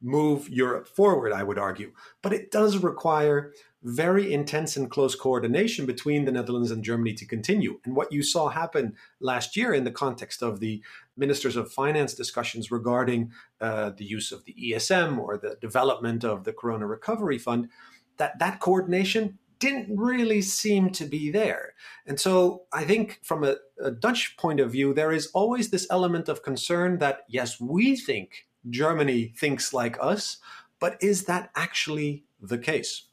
move 0.02 0.50
Europe 0.50 0.88
forward, 0.88 1.34
I 1.34 1.44
would 1.44 1.58
argue. 1.58 1.92
But 2.22 2.34
it 2.34 2.52
does 2.52 2.78
require 2.78 3.54
very 3.84 4.34
intense 4.34 4.76
and 4.76 4.90
close 4.90 5.16
coordination 5.16 5.86
between 5.86 6.26
the 6.26 6.32
Netherlands 6.32 6.72
and 6.72 6.84
Germany 6.84 7.14
to 7.14 7.26
continue. 7.26 7.80
And 7.86 7.96
what 7.96 8.12
you 8.12 8.24
saw 8.24 8.50
happen 8.50 8.96
last 9.20 9.56
year 9.56 9.74
in 9.74 9.84
the 9.84 9.92
context 9.92 10.42
of 10.42 10.60
the 10.60 10.84
ministers 11.16 11.56
of 11.56 11.72
finance 11.72 12.14
discussions 12.16 12.72
regarding 12.72 13.32
uh, 13.62 13.92
the 13.92 14.06
use 14.06 14.32
of 14.32 14.44
the 14.46 14.56
ESM 14.60 15.20
or 15.20 15.38
the 15.38 15.58
development 15.62 16.24
of 16.24 16.46
the 16.46 16.54
Corona 16.54 16.88
Recovery 16.88 17.38
Fund, 17.38 17.70
that 18.18 18.40
that 18.40 18.60
coordination 18.60 19.38
didn't 19.60 19.96
really 19.98 20.42
seem 20.42 20.90
to 20.92 21.06
be 21.06 21.32
there. 21.32 21.74
And 22.06 22.20
so 22.20 22.64
I 22.74 22.84
think 22.84 23.20
from 23.24 23.44
a, 23.44 23.56
a 23.82 23.92
Dutch 23.92 24.36
point 24.38 24.60
of 24.60 24.72
view, 24.72 24.94
there 24.94 25.12
is 25.12 25.28
always 25.28 25.70
this 25.70 25.88
element 25.90 26.28
of 26.28 26.44
concern 26.44 26.98
that, 27.00 27.22
yes, 27.30 27.60
we 27.60 27.96
think 27.96 28.48
Germany 28.70 29.34
thinks 29.38 29.74
like 29.74 29.98
us, 30.02 30.38
but 30.80 30.98
is 31.02 31.26
that 31.26 31.52
actually 31.56 32.26
the 32.42 32.58
case? 32.58 33.08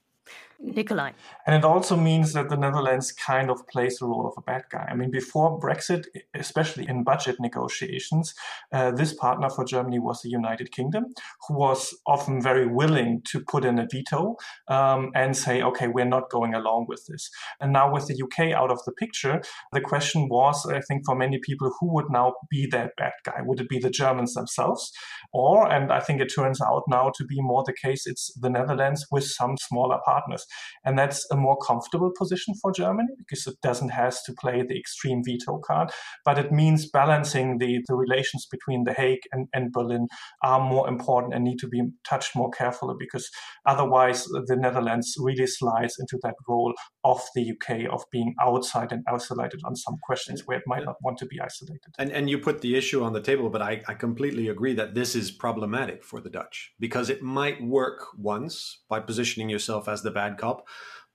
Nicolai. 0.62 1.12
And 1.47 1.57
it 1.57 1.64
also 1.64 1.97
means 1.97 2.33
that 2.33 2.49
the 2.49 2.57
Netherlands 2.57 3.12
kind 3.12 3.50
of 3.50 3.66
plays 3.66 3.99
the 3.99 4.07
role 4.07 4.26
of 4.26 4.35
a 4.37 4.42
bad 4.42 4.64
guy. 4.71 4.87
I 4.88 4.95
mean, 4.95 5.11
before 5.11 5.59
Brexit, 5.59 6.07
especially 6.35 6.88
in 6.88 7.04
budget 7.04 7.37
negotiations, 7.40 8.35
uh, 8.73 8.92
this 8.92 9.12
partner 9.12 9.50
for 9.50 9.64
Germany 9.64 9.99
was 9.99 10.23
the 10.23 10.31
United 10.31 10.71
Kingdom, 10.71 11.07
who 11.47 11.54
was 11.54 11.95
often 12.07 12.40
very 12.40 12.66
willing 12.66 13.23
to 13.26 13.40
put 13.40 13.64
in 13.64 13.78
a 13.78 13.87
veto 13.90 14.37
um, 14.69 15.11
and 15.14 15.37
say, 15.37 15.62
okay, 15.62 15.88
we're 15.88 16.04
not 16.04 16.31
going 16.31 16.54
along 16.54 16.87
with 16.88 17.04
this. 17.07 17.28
And 17.61 17.73
now 17.73 17.92
with 17.92 18.07
the 18.07 18.23
UK 18.23 18.52
out 18.52 18.71
of 18.71 18.81
the 18.85 18.92
picture, 18.92 19.42
the 19.73 19.81
question 19.81 20.28
was, 20.28 20.64
I 20.66 20.81
think, 20.81 21.04
for 21.04 21.16
many 21.16 21.38
people, 21.38 21.75
who 21.81 21.92
would 21.95 22.11
now 22.11 22.35
be 22.50 22.66
that 22.66 22.92
bad 22.97 23.12
guy? 23.25 23.40
Would 23.42 23.61
it 23.61 23.69
be 23.69 23.78
the 23.78 23.90
Germans 23.90 24.35
themselves? 24.35 24.92
Or, 25.33 25.71
and 25.71 25.92
I 25.92 26.00
think 26.00 26.21
it 26.21 26.33
turns 26.35 26.61
out 26.61 26.85
now 26.88 27.11
to 27.16 27.25
be 27.25 27.40
more 27.40 27.64
the 27.66 27.73
case, 27.73 28.07
it's 28.07 28.33
the 28.35 28.50
Netherlands 28.50 29.07
with 29.11 29.25
some 29.25 29.57
smaller 29.57 29.99
partners. 30.04 30.47
And 30.85 30.99
that's 30.99 31.26
a 31.30 31.37
more 31.37 31.56
comfortable 31.56 32.12
position 32.16 32.54
for 32.61 32.73
Germany 32.73 33.09
because 33.18 33.47
it 33.47 33.56
doesn't 33.62 33.90
have 33.90 34.16
to 34.26 34.32
play 34.40 34.62
the 34.62 34.78
extreme 34.78 35.23
veto 35.25 35.59
card, 35.59 35.90
but 36.25 36.38
it 36.38 36.52
means 36.52 36.90
balancing 36.90 37.59
the, 37.59 37.80
the 37.87 37.94
relations 37.94 38.47
between 38.50 38.85
The 38.85 38.92
Hague 38.92 39.23
and, 39.32 39.49
and 39.52 39.73
Berlin 39.73 40.09
are 40.42 40.61
more 40.61 40.88
important 40.88 41.35
and 41.35 41.44
need 41.44 41.59
to 41.61 41.68
be 41.68 41.82
touched 42.09 42.35
more 42.35 42.50
carefully 42.50 42.94
because 42.99 43.28
otherwise 43.66 44.26
the 44.47 44.56
Netherlands 44.56 45.14
really 45.18 45.47
slides 45.47 45.97
into 45.99 46.18
that 46.23 46.35
role 46.49 46.75
of 47.04 47.23
the 47.35 47.52
UK 47.52 47.92
of 47.92 48.02
being 48.11 48.35
outside 48.40 48.92
and 48.92 49.04
isolated 49.12 49.61
on 49.64 49.76
some 49.76 49.97
questions 50.02 50.42
where 50.47 50.59
it 50.59 50.64
might 50.66 50.85
not 50.85 50.97
want 51.02 51.18
to 51.18 51.26
be 51.26 51.40
isolated. 51.40 51.94
And, 51.99 52.11
and 52.12 52.28
you 52.30 52.38
put 52.38 52.61
the 52.61 52.76
issue 52.76 53.02
on 53.02 53.12
the 53.12 53.21
table, 53.21 53.50
but 53.50 53.62
I, 53.62 53.82
I 53.88 53.94
completely 53.94 54.49
agree 54.49 54.75
that 54.75 54.94
this 54.94 55.14
is 55.14 55.30
problematic 55.30 56.04
for 56.04 56.21
the 56.21 56.30
Dutch 56.30 56.73
because 56.78 57.11
it 57.11 57.23
might 57.23 57.62
work 57.62 58.06
once 58.16 58.82
by 58.88 59.00
positioning 59.00 59.49
yourself 59.49 59.88
as 59.88 60.02
the 60.02 60.11
bad 60.11 60.38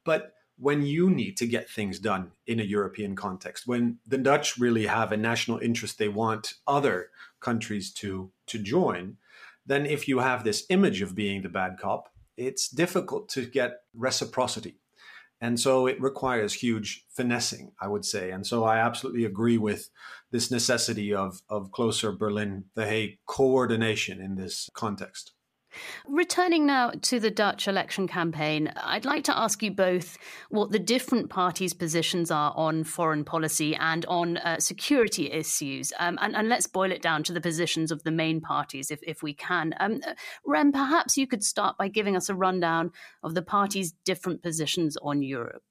but 0.04 0.34
when 0.60 0.82
you 0.82 1.10
need 1.10 1.38
to 1.38 1.46
get 1.46 1.70
things 1.70 2.00
done 2.00 2.32
in 2.48 2.60
a 2.60 2.64
European 2.64 3.16
context, 3.16 3.68
when 3.68 4.00
the 4.08 4.18
Dutch 4.18 4.58
really 4.58 4.88
have 4.88 5.12
a 5.12 5.18
national 5.18 5.60
interest, 5.60 5.98
they 5.98 6.10
want 6.10 6.56
other 6.66 7.10
countries 7.40 7.94
to 7.94 8.32
to 8.48 8.58
join, 8.58 9.18
then 9.66 9.86
if 9.86 10.08
you 10.08 10.20
have 10.20 10.44
this 10.44 10.66
image 10.70 11.02
of 11.02 11.14
being 11.14 11.42
the 11.42 11.50
bad 11.50 11.78
cop, 11.78 12.10
it's 12.38 12.70
difficult 12.70 13.30
to 13.30 13.46
get 13.46 13.82
reciprocity. 13.94 14.80
And 15.40 15.60
so 15.60 15.86
it 15.86 16.02
requires 16.02 16.54
huge 16.54 17.06
finessing, 17.10 17.72
I 17.80 17.88
would 17.88 18.06
say. 18.06 18.32
And 18.32 18.46
so 18.46 18.64
I 18.64 18.80
absolutely 18.80 19.26
agree 19.26 19.58
with 19.58 19.90
this 20.32 20.50
necessity 20.50 21.14
of, 21.14 21.42
of 21.48 21.72
closer 21.72 22.12
Berlin, 22.12 22.66
The 22.74 22.88
Hague 22.88 23.20
coordination 23.28 24.20
in 24.20 24.36
this 24.36 24.68
context. 24.74 25.34
Returning 26.08 26.66
now 26.66 26.92
to 27.02 27.20
the 27.20 27.32
Dutch 27.32 27.68
election 27.68 28.08
campaign, 28.08 28.72
I'd 28.78 29.06
like 29.06 29.24
to 29.26 29.38
ask 29.38 29.62
you 29.62 29.72
both 29.72 30.18
what 30.50 30.72
the 30.72 30.80
different 30.80 31.30
parties' 31.30 31.74
positions 31.74 32.32
are 32.32 32.54
on 32.56 32.84
foreign 32.84 33.24
policy 33.24 33.76
and 33.76 34.06
on 34.06 34.38
uh, 34.38 34.60
security 34.60 35.32
issues. 35.32 35.94
Um, 36.00 36.18
and, 36.22 36.36
and, 36.36 36.48
let's 36.48 36.68
boil 36.68 36.92
it 36.92 37.02
down 37.02 37.24
to 37.24 37.34
the 37.34 37.42
positions 37.42 37.92
of 37.92 38.04
the 38.04 38.12
main 38.12 38.40
parties, 38.40 38.90
if, 38.90 39.00
if 39.04 39.22
we 39.22 39.34
can. 39.34 39.74
Um, 39.80 40.00
uh, 40.08 40.14
Rem, 40.46 40.72
perhaps 40.72 41.18
you 41.18 41.28
could 41.28 41.44
start 41.44 41.78
by 41.78 41.88
giving 41.90 42.16
us 42.16 42.30
a 42.30 42.36
rundown 42.36 42.92
of 43.24 43.34
the 43.34 43.42
parties' 43.42 43.94
different 44.06 44.42
positions 44.42 44.98
on 45.02 45.22
Europe. 45.22 45.64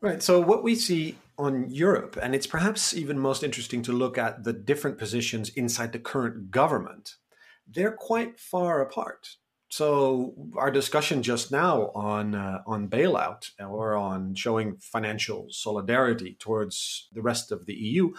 Right. 0.00 0.22
So, 0.22 0.40
what 0.40 0.62
we 0.62 0.74
see 0.74 1.16
on 1.38 1.70
Europe, 1.70 2.18
and 2.20 2.34
it's 2.34 2.46
perhaps 2.46 2.94
even 2.94 3.18
most 3.18 3.42
interesting 3.42 3.82
to 3.82 3.92
look 3.92 4.18
at 4.18 4.44
the 4.44 4.52
different 4.52 4.98
positions 4.98 5.48
inside 5.50 5.92
the 5.92 5.98
current 5.98 6.50
government 6.50 7.16
they're 7.66 7.92
quite 7.92 8.38
far 8.38 8.80
apart. 8.80 9.36
So 9.68 10.34
our 10.56 10.70
discussion 10.70 11.22
just 11.22 11.50
now 11.50 11.90
on 11.96 12.34
uh, 12.34 12.62
on 12.64 12.88
bailout 12.88 13.50
or 13.58 13.96
on 13.96 14.36
showing 14.36 14.76
financial 14.76 15.48
solidarity 15.50 16.36
towards 16.38 17.08
the 17.12 17.22
rest 17.22 17.50
of 17.50 17.66
the 17.66 17.74
EU, 17.74 18.12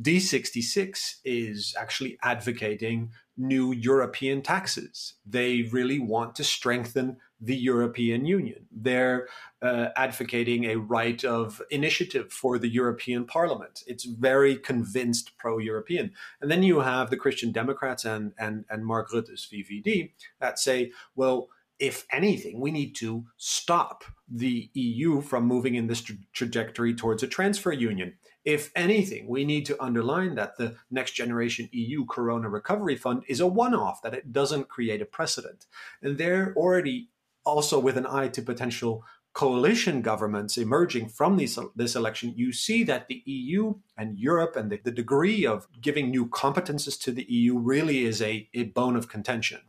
D66 0.00 1.16
is 1.24 1.74
actually 1.78 2.18
advocating 2.22 3.10
new 3.36 3.72
European 3.72 4.42
taxes. 4.42 5.14
They 5.26 5.62
really 5.72 5.98
want 5.98 6.34
to 6.36 6.44
strengthen 6.44 7.18
the 7.40 7.56
European 7.56 8.24
Union. 8.24 8.66
They're 8.72 9.28
uh, 9.60 9.88
advocating 9.96 10.64
a 10.64 10.76
right 10.76 11.22
of 11.24 11.60
initiative 11.70 12.32
for 12.32 12.58
the 12.58 12.68
European 12.68 13.26
Parliament. 13.26 13.82
It's 13.86 14.04
very 14.04 14.56
convinced 14.56 15.36
pro 15.36 15.58
European. 15.58 16.12
And 16.40 16.50
then 16.50 16.62
you 16.62 16.80
have 16.80 17.10
the 17.10 17.16
Christian 17.16 17.52
Democrats 17.52 18.04
and, 18.04 18.32
and, 18.38 18.64
and 18.70 18.86
Mark 18.86 19.12
Rutte's 19.12 19.48
VVD 19.52 20.12
that 20.40 20.58
say, 20.58 20.92
well, 21.14 21.48
if 21.78 22.06
anything, 22.10 22.60
we 22.60 22.70
need 22.70 22.94
to 22.96 23.24
stop 23.36 24.04
the 24.28 24.70
EU 24.74 25.20
from 25.20 25.44
moving 25.44 25.74
in 25.74 25.86
this 25.86 26.00
tra- 26.00 26.16
trajectory 26.32 26.94
towards 26.94 27.22
a 27.22 27.26
transfer 27.26 27.72
union. 27.72 28.14
If 28.44 28.70
anything, 28.76 29.26
we 29.26 29.44
need 29.44 29.64
to 29.66 29.82
underline 29.82 30.34
that 30.34 30.56
the 30.58 30.76
next 30.90 31.12
generation 31.12 31.68
EU 31.72 32.04
Corona 32.04 32.48
Recovery 32.48 32.96
Fund 32.96 33.22
is 33.26 33.40
a 33.40 33.46
one 33.46 33.74
off, 33.74 34.02
that 34.02 34.14
it 34.14 34.32
doesn't 34.32 34.68
create 34.68 35.00
a 35.00 35.06
precedent. 35.06 35.66
And 36.02 36.18
they're 36.18 36.52
already 36.56 37.08
also 37.44 37.78
with 37.78 37.96
an 37.96 38.06
eye 38.06 38.28
to 38.28 38.42
potential 38.42 39.04
coalition 39.34 40.00
governments 40.00 40.56
emerging 40.56 41.08
from 41.08 41.36
these, 41.36 41.58
this 41.74 41.96
election, 41.96 42.32
you 42.36 42.52
see 42.52 42.84
that 42.84 43.08
the 43.08 43.22
EU 43.26 43.74
and 43.98 44.16
Europe 44.16 44.54
and 44.56 44.70
the, 44.70 44.80
the 44.82 44.92
degree 44.92 45.44
of 45.44 45.66
giving 45.80 46.08
new 46.08 46.26
competences 46.26 46.98
to 47.00 47.10
the 47.10 47.26
EU 47.28 47.58
really 47.58 48.04
is 48.04 48.22
a, 48.22 48.48
a 48.54 48.64
bone 48.64 48.94
of 48.94 49.08
contention. 49.08 49.60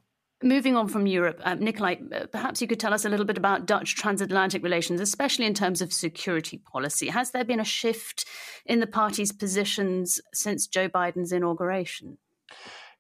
Moving 0.46 0.78
on 0.78 0.88
from 0.90 1.08
Europe, 1.08 1.42
uh, 1.44 1.56
Nicolai, 1.56 1.96
uh, 2.14 2.28
perhaps 2.28 2.62
you 2.62 2.68
could 2.68 2.80
tell 2.80 2.94
us 2.94 3.04
a 3.04 3.10
little 3.10 3.26
bit 3.26 3.36
about 3.36 3.66
Dutch 3.66 3.96
transatlantic 3.96 4.62
relations, 4.62 5.02
especially 5.02 5.48
in 5.48 5.56
terms 5.56 5.82
of 5.82 5.92
security 5.92 6.60
policy. 6.60 7.08
Has 7.08 7.32
there 7.32 7.44
been 7.44 7.60
a 7.60 7.66
shift 7.66 8.28
in 8.64 8.80
the 8.80 8.86
party's 8.86 9.32
positions 9.32 10.22
since 10.36 10.68
Joe 10.68 10.88
Biden's 10.88 11.32
inauguration? 11.32 12.20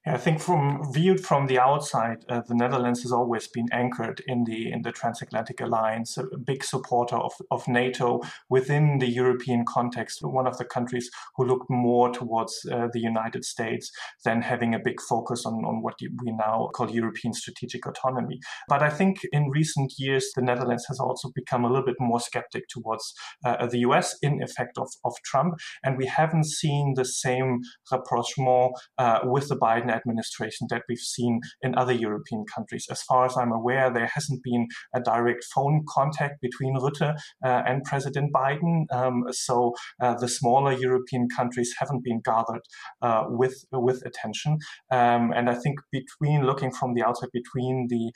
I 0.07 0.17
think 0.17 0.39
from 0.39 0.93
viewed 0.93 1.25
from 1.25 1.47
the 1.47 1.57
outside, 1.57 2.25
uh, 2.29 2.41
the 2.47 2.53
Netherlands 2.53 3.01
has 3.01 3.11
always 3.11 3.47
been 3.47 3.67
anchored 3.71 4.21
in 4.27 4.43
the 4.43 4.71
in 4.71 4.83
the 4.83 4.91
transatlantic 4.91 5.59
alliance, 5.61 6.15
a 6.15 6.37
big 6.37 6.63
supporter 6.63 7.15
of, 7.15 7.33
of 7.49 7.67
NATO 7.67 8.21
within 8.47 8.99
the 8.99 9.09
European 9.09 9.65
context, 9.67 10.19
one 10.21 10.45
of 10.45 10.59
the 10.59 10.65
countries 10.65 11.09
who 11.35 11.45
looked 11.45 11.71
more 11.71 12.11
towards 12.11 12.53
uh, 12.71 12.87
the 12.93 12.99
United 12.99 13.43
States 13.45 13.91
than 14.23 14.43
having 14.43 14.75
a 14.75 14.79
big 14.79 15.01
focus 15.01 15.43
on, 15.43 15.65
on 15.65 15.81
what 15.81 15.95
we 15.99 16.31
now 16.31 16.69
call 16.75 16.91
European 16.91 17.33
strategic 17.33 17.87
autonomy. 17.87 18.39
But 18.67 18.83
I 18.83 18.91
think 18.91 19.21
in 19.31 19.49
recent 19.49 19.93
years, 19.97 20.29
the 20.35 20.43
Netherlands 20.43 20.85
has 20.87 20.99
also 20.99 21.31
become 21.33 21.65
a 21.65 21.67
little 21.67 21.85
bit 21.85 21.99
more 21.99 22.19
skeptic 22.19 22.67
towards 22.69 23.11
uh, 23.43 23.65
the 23.65 23.79
US 23.79 24.15
in 24.21 24.43
effect 24.43 24.77
of, 24.77 24.89
of 25.03 25.13
Trump. 25.25 25.55
And 25.83 25.97
we 25.97 26.05
haven't 26.05 26.45
seen 26.45 26.93
the 26.95 27.05
same 27.05 27.61
rapprochement 27.91 28.73
uh, 28.99 29.21
with 29.23 29.47
the 29.47 29.57
Biden 29.57 29.94
administration 29.95 30.67
that 30.69 30.83
we've 30.87 30.97
seen 31.15 31.41
in 31.61 31.75
other 31.75 31.93
European 31.93 32.45
countries. 32.53 32.85
As 32.89 33.01
far 33.03 33.25
as 33.25 33.35
I'm 33.37 33.51
aware, 33.51 33.91
there 33.91 34.11
hasn't 34.13 34.41
been 34.43 34.67
a 34.93 35.01
direct 35.01 35.43
phone 35.53 35.83
contact 35.87 36.41
between 36.41 36.75
Rutte 36.75 37.15
uh, 37.43 37.61
and 37.65 37.83
President 37.83 38.31
Biden. 38.33 38.85
Um, 38.91 39.23
so 39.31 39.73
uh, 40.01 40.15
the 40.15 40.27
smaller 40.27 40.73
European 40.73 41.27
countries 41.35 41.73
haven't 41.79 42.03
been 42.03 42.21
gathered 42.23 42.65
uh, 43.01 43.23
with 43.27 43.65
with 43.71 44.05
attention. 44.05 44.57
Um, 44.91 45.31
and 45.35 45.49
I 45.49 45.55
think 45.55 45.79
between 45.91 46.45
looking 46.45 46.71
from 46.71 46.93
the 46.93 47.03
outside, 47.03 47.29
between 47.33 47.87
the 47.89 48.11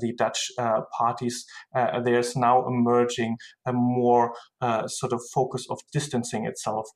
the 0.00 0.12
Dutch 0.16 0.50
parties, 0.98 1.44
there's 2.04 2.36
now 2.36 2.66
emerging 2.66 3.36
a 3.66 3.72
more 3.72 4.34
sort 4.86 5.12
of 5.12 5.20
focus 5.32 5.66
of 5.70 5.78
distancing 5.92 6.46
itself 6.46 6.86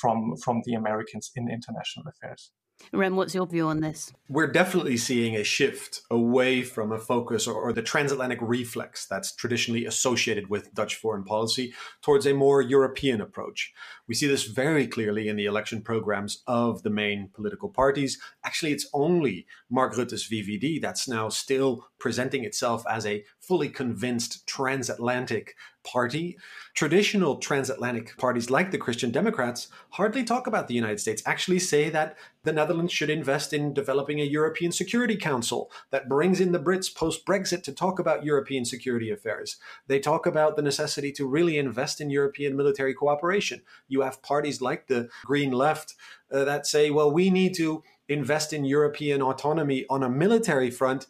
from 0.00 0.34
from 0.44 0.62
the 0.64 0.74
Americans 0.74 1.30
in 1.34 1.48
international 1.48 2.06
affairs. 2.08 2.52
Rem, 2.92 3.16
what's 3.16 3.34
your 3.34 3.46
view 3.46 3.66
on 3.66 3.80
this? 3.80 4.12
We're 4.28 4.50
definitely 4.50 4.96
seeing 4.96 5.36
a 5.36 5.44
shift 5.44 6.02
away 6.10 6.62
from 6.62 6.92
a 6.92 6.98
focus 6.98 7.46
or, 7.46 7.54
or, 7.54 7.72
the 7.72 7.82
transatlantic 7.82 8.38
reflex 8.40 9.06
that's 9.06 9.34
traditionally 9.34 9.84
associated 9.84 10.48
with 10.48 10.72
Dutch 10.74 10.96
foreign 10.96 11.24
policy 11.24 11.72
towards 12.02 12.26
a 12.26 12.34
more 12.34 12.60
European 12.62 13.20
approach. 13.20 13.72
We 14.08 14.14
see 14.14 14.26
this 14.26 14.44
very 14.44 14.86
clearly 14.86 15.28
in 15.28 15.36
the 15.36 15.46
election 15.46 15.82
programs 15.82 16.42
of 16.46 16.82
the 16.82 16.90
main 16.90 17.30
political 17.34 17.68
parties. 17.68 18.18
Actually, 18.44 18.72
it's 18.72 18.88
only 18.92 19.46
Mark 19.70 19.96
Rutte's 19.96 20.28
VVD 20.28 20.80
that's 20.80 21.08
now 21.08 21.28
still 21.28 21.86
presenting 21.98 22.44
itself 22.44 22.84
as 22.90 23.06
a 23.06 23.24
fully 23.40 23.68
convinced 23.68 24.46
transatlantic 24.46 25.54
party. 25.84 26.38
Traditional 26.74 27.36
transatlantic 27.36 28.16
parties 28.16 28.50
like 28.50 28.70
the 28.70 28.78
Christian 28.78 29.10
Democrats 29.10 29.68
hardly 29.90 30.24
talk 30.24 30.46
about 30.46 30.68
the 30.68 30.74
United 30.74 31.00
States, 31.00 31.22
actually 31.26 31.58
say 31.58 31.90
that 31.90 32.16
the 32.44 32.52
Netherlands 32.52 32.92
should 32.92 33.10
invest 33.10 33.52
in 33.52 33.74
developing 33.74 34.20
a 34.20 34.24
European 34.24 34.72
Security 34.72 35.16
Council 35.16 35.70
that 35.90 36.08
brings 36.08 36.40
in 36.40 36.52
the 36.52 36.58
Brits 36.58 36.92
post 36.94 37.24
Brexit 37.26 37.62
to 37.64 37.72
talk 37.72 37.98
about 37.98 38.24
European 38.24 38.64
security 38.64 39.10
affairs. 39.10 39.56
They 39.86 40.00
talk 40.00 40.26
about 40.26 40.56
the 40.56 40.62
necessity 40.62 41.12
to 41.12 41.26
really 41.26 41.58
invest 41.58 42.00
in 42.00 42.10
European 42.10 42.56
military 42.56 42.94
cooperation. 42.94 43.62
You 43.88 44.00
have 44.02 44.22
parties 44.22 44.60
like 44.60 44.86
the 44.86 45.08
Green 45.24 45.52
Left 45.52 45.94
uh, 46.32 46.44
that 46.44 46.66
say, 46.66 46.90
well, 46.90 47.12
we 47.12 47.30
need 47.30 47.54
to 47.56 47.82
invest 48.08 48.52
in 48.52 48.64
European 48.64 49.22
autonomy 49.22 49.86
on 49.88 50.02
a 50.02 50.08
military 50.08 50.70
front 50.70 51.06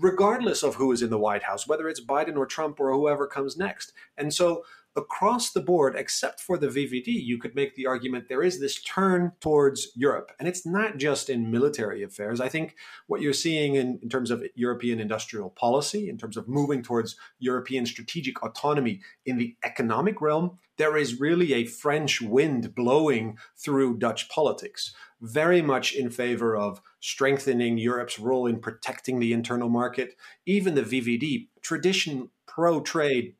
regardless 0.00 0.62
of 0.62 0.76
who 0.76 0.92
is 0.92 1.02
in 1.02 1.10
the 1.10 1.18
White 1.18 1.44
House, 1.44 1.66
whether 1.66 1.88
it's 1.88 2.04
Biden 2.04 2.36
or 2.36 2.46
Trump 2.46 2.80
or 2.80 2.92
whoever 2.92 3.26
comes 3.26 3.56
next. 3.56 3.92
And 4.16 4.32
so 4.34 4.64
across 4.94 5.52
the 5.52 5.60
board, 5.60 5.94
except 5.96 6.40
for 6.40 6.58
the 6.58 6.68
VVD, 6.68 7.06
you 7.06 7.38
could 7.38 7.54
make 7.54 7.74
the 7.74 7.86
argument 7.86 8.28
there 8.28 8.42
is 8.42 8.60
this 8.60 8.82
turn 8.82 9.32
towards 9.40 9.88
Europe. 9.94 10.32
And 10.38 10.46
it's 10.46 10.66
not 10.66 10.98
just 10.98 11.30
in 11.30 11.50
military 11.50 12.02
affairs. 12.02 12.40
I 12.40 12.48
think 12.48 12.76
what 13.06 13.20
you're 13.20 13.32
seeing 13.32 13.76
in, 13.76 13.98
in 14.02 14.08
terms 14.08 14.30
of 14.30 14.44
European 14.54 15.00
industrial 15.00 15.50
policy, 15.50 16.08
in 16.08 16.18
terms 16.18 16.36
of 16.36 16.48
moving 16.48 16.82
towards 16.82 17.16
European 17.38 17.86
strategic 17.86 18.42
autonomy 18.42 19.00
in 19.24 19.38
the 19.38 19.56
economic 19.64 20.20
realm, 20.20 20.58
there 20.76 20.96
is 20.96 21.20
really 21.20 21.54
a 21.54 21.64
French 21.64 22.20
wind 22.20 22.74
blowing 22.74 23.38
through 23.56 23.98
Dutch 23.98 24.28
politics, 24.28 24.92
very 25.22 25.62
much 25.62 25.94
in 25.94 26.10
favor 26.10 26.56
of 26.56 26.82
strengthening 27.00 27.78
Europe's 27.78 28.18
role 28.18 28.46
in 28.46 28.58
protecting 28.58 29.20
the 29.20 29.32
internal 29.32 29.68
market. 29.68 30.16
Even 30.44 30.74
the 30.74 30.82
VVD, 30.82 31.48
tradition 31.62 32.28
pro 32.46 32.80
trade, 32.80 33.34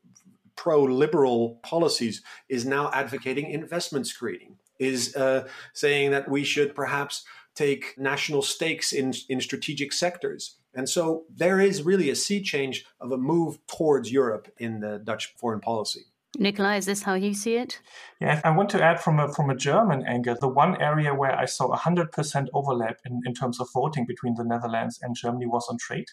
pro 0.55 0.81
liberal 0.83 1.59
policies 1.61 2.21
is 2.47 2.65
now 2.65 2.89
advocating 2.93 3.51
investment 3.51 4.07
screening, 4.07 4.55
is 4.79 5.15
uh, 5.15 5.45
saying 5.73 6.11
that 6.11 6.29
we 6.29 6.43
should 6.43 6.73
perhaps 6.73 7.25
take 7.53 7.95
national 7.97 8.41
stakes 8.41 8.93
in, 8.93 9.13
in 9.29 9.41
strategic 9.41 9.91
sectors. 9.91 10.57
And 10.73 10.89
so 10.89 11.25
there 11.29 11.59
is 11.59 11.83
really 11.83 12.09
a 12.09 12.15
sea 12.15 12.41
change 12.41 12.85
of 12.99 13.11
a 13.11 13.17
move 13.17 13.59
towards 13.67 14.11
Europe 14.11 14.51
in 14.57 14.79
the 14.79 14.99
Dutch 14.99 15.35
foreign 15.37 15.59
policy. 15.59 16.05
Nicolai, 16.39 16.77
is 16.77 16.87
this 16.87 17.03
how 17.03 17.13
you 17.13 17.33
see 17.35 17.55
it? 17.57 17.79
Yeah, 18.19 18.41
I 18.43 18.49
want 18.49 18.69
to 18.69 18.81
add 18.81 18.99
from 18.99 19.19
a, 19.19 19.31
from 19.31 19.51
a 19.51 19.55
German 19.55 20.03
angle, 20.07 20.35
the 20.39 20.47
one 20.47 20.81
area 20.81 21.13
where 21.13 21.37
I 21.37 21.45
saw 21.45 21.75
100% 21.75 22.47
overlap 22.53 22.95
in, 23.05 23.21
in 23.25 23.33
terms 23.35 23.59
of 23.59 23.67
voting 23.71 24.05
between 24.07 24.33
the 24.35 24.43
Netherlands 24.43 24.97
and 25.01 25.15
Germany 25.15 25.45
was 25.45 25.67
on 25.69 25.77
trade, 25.77 26.05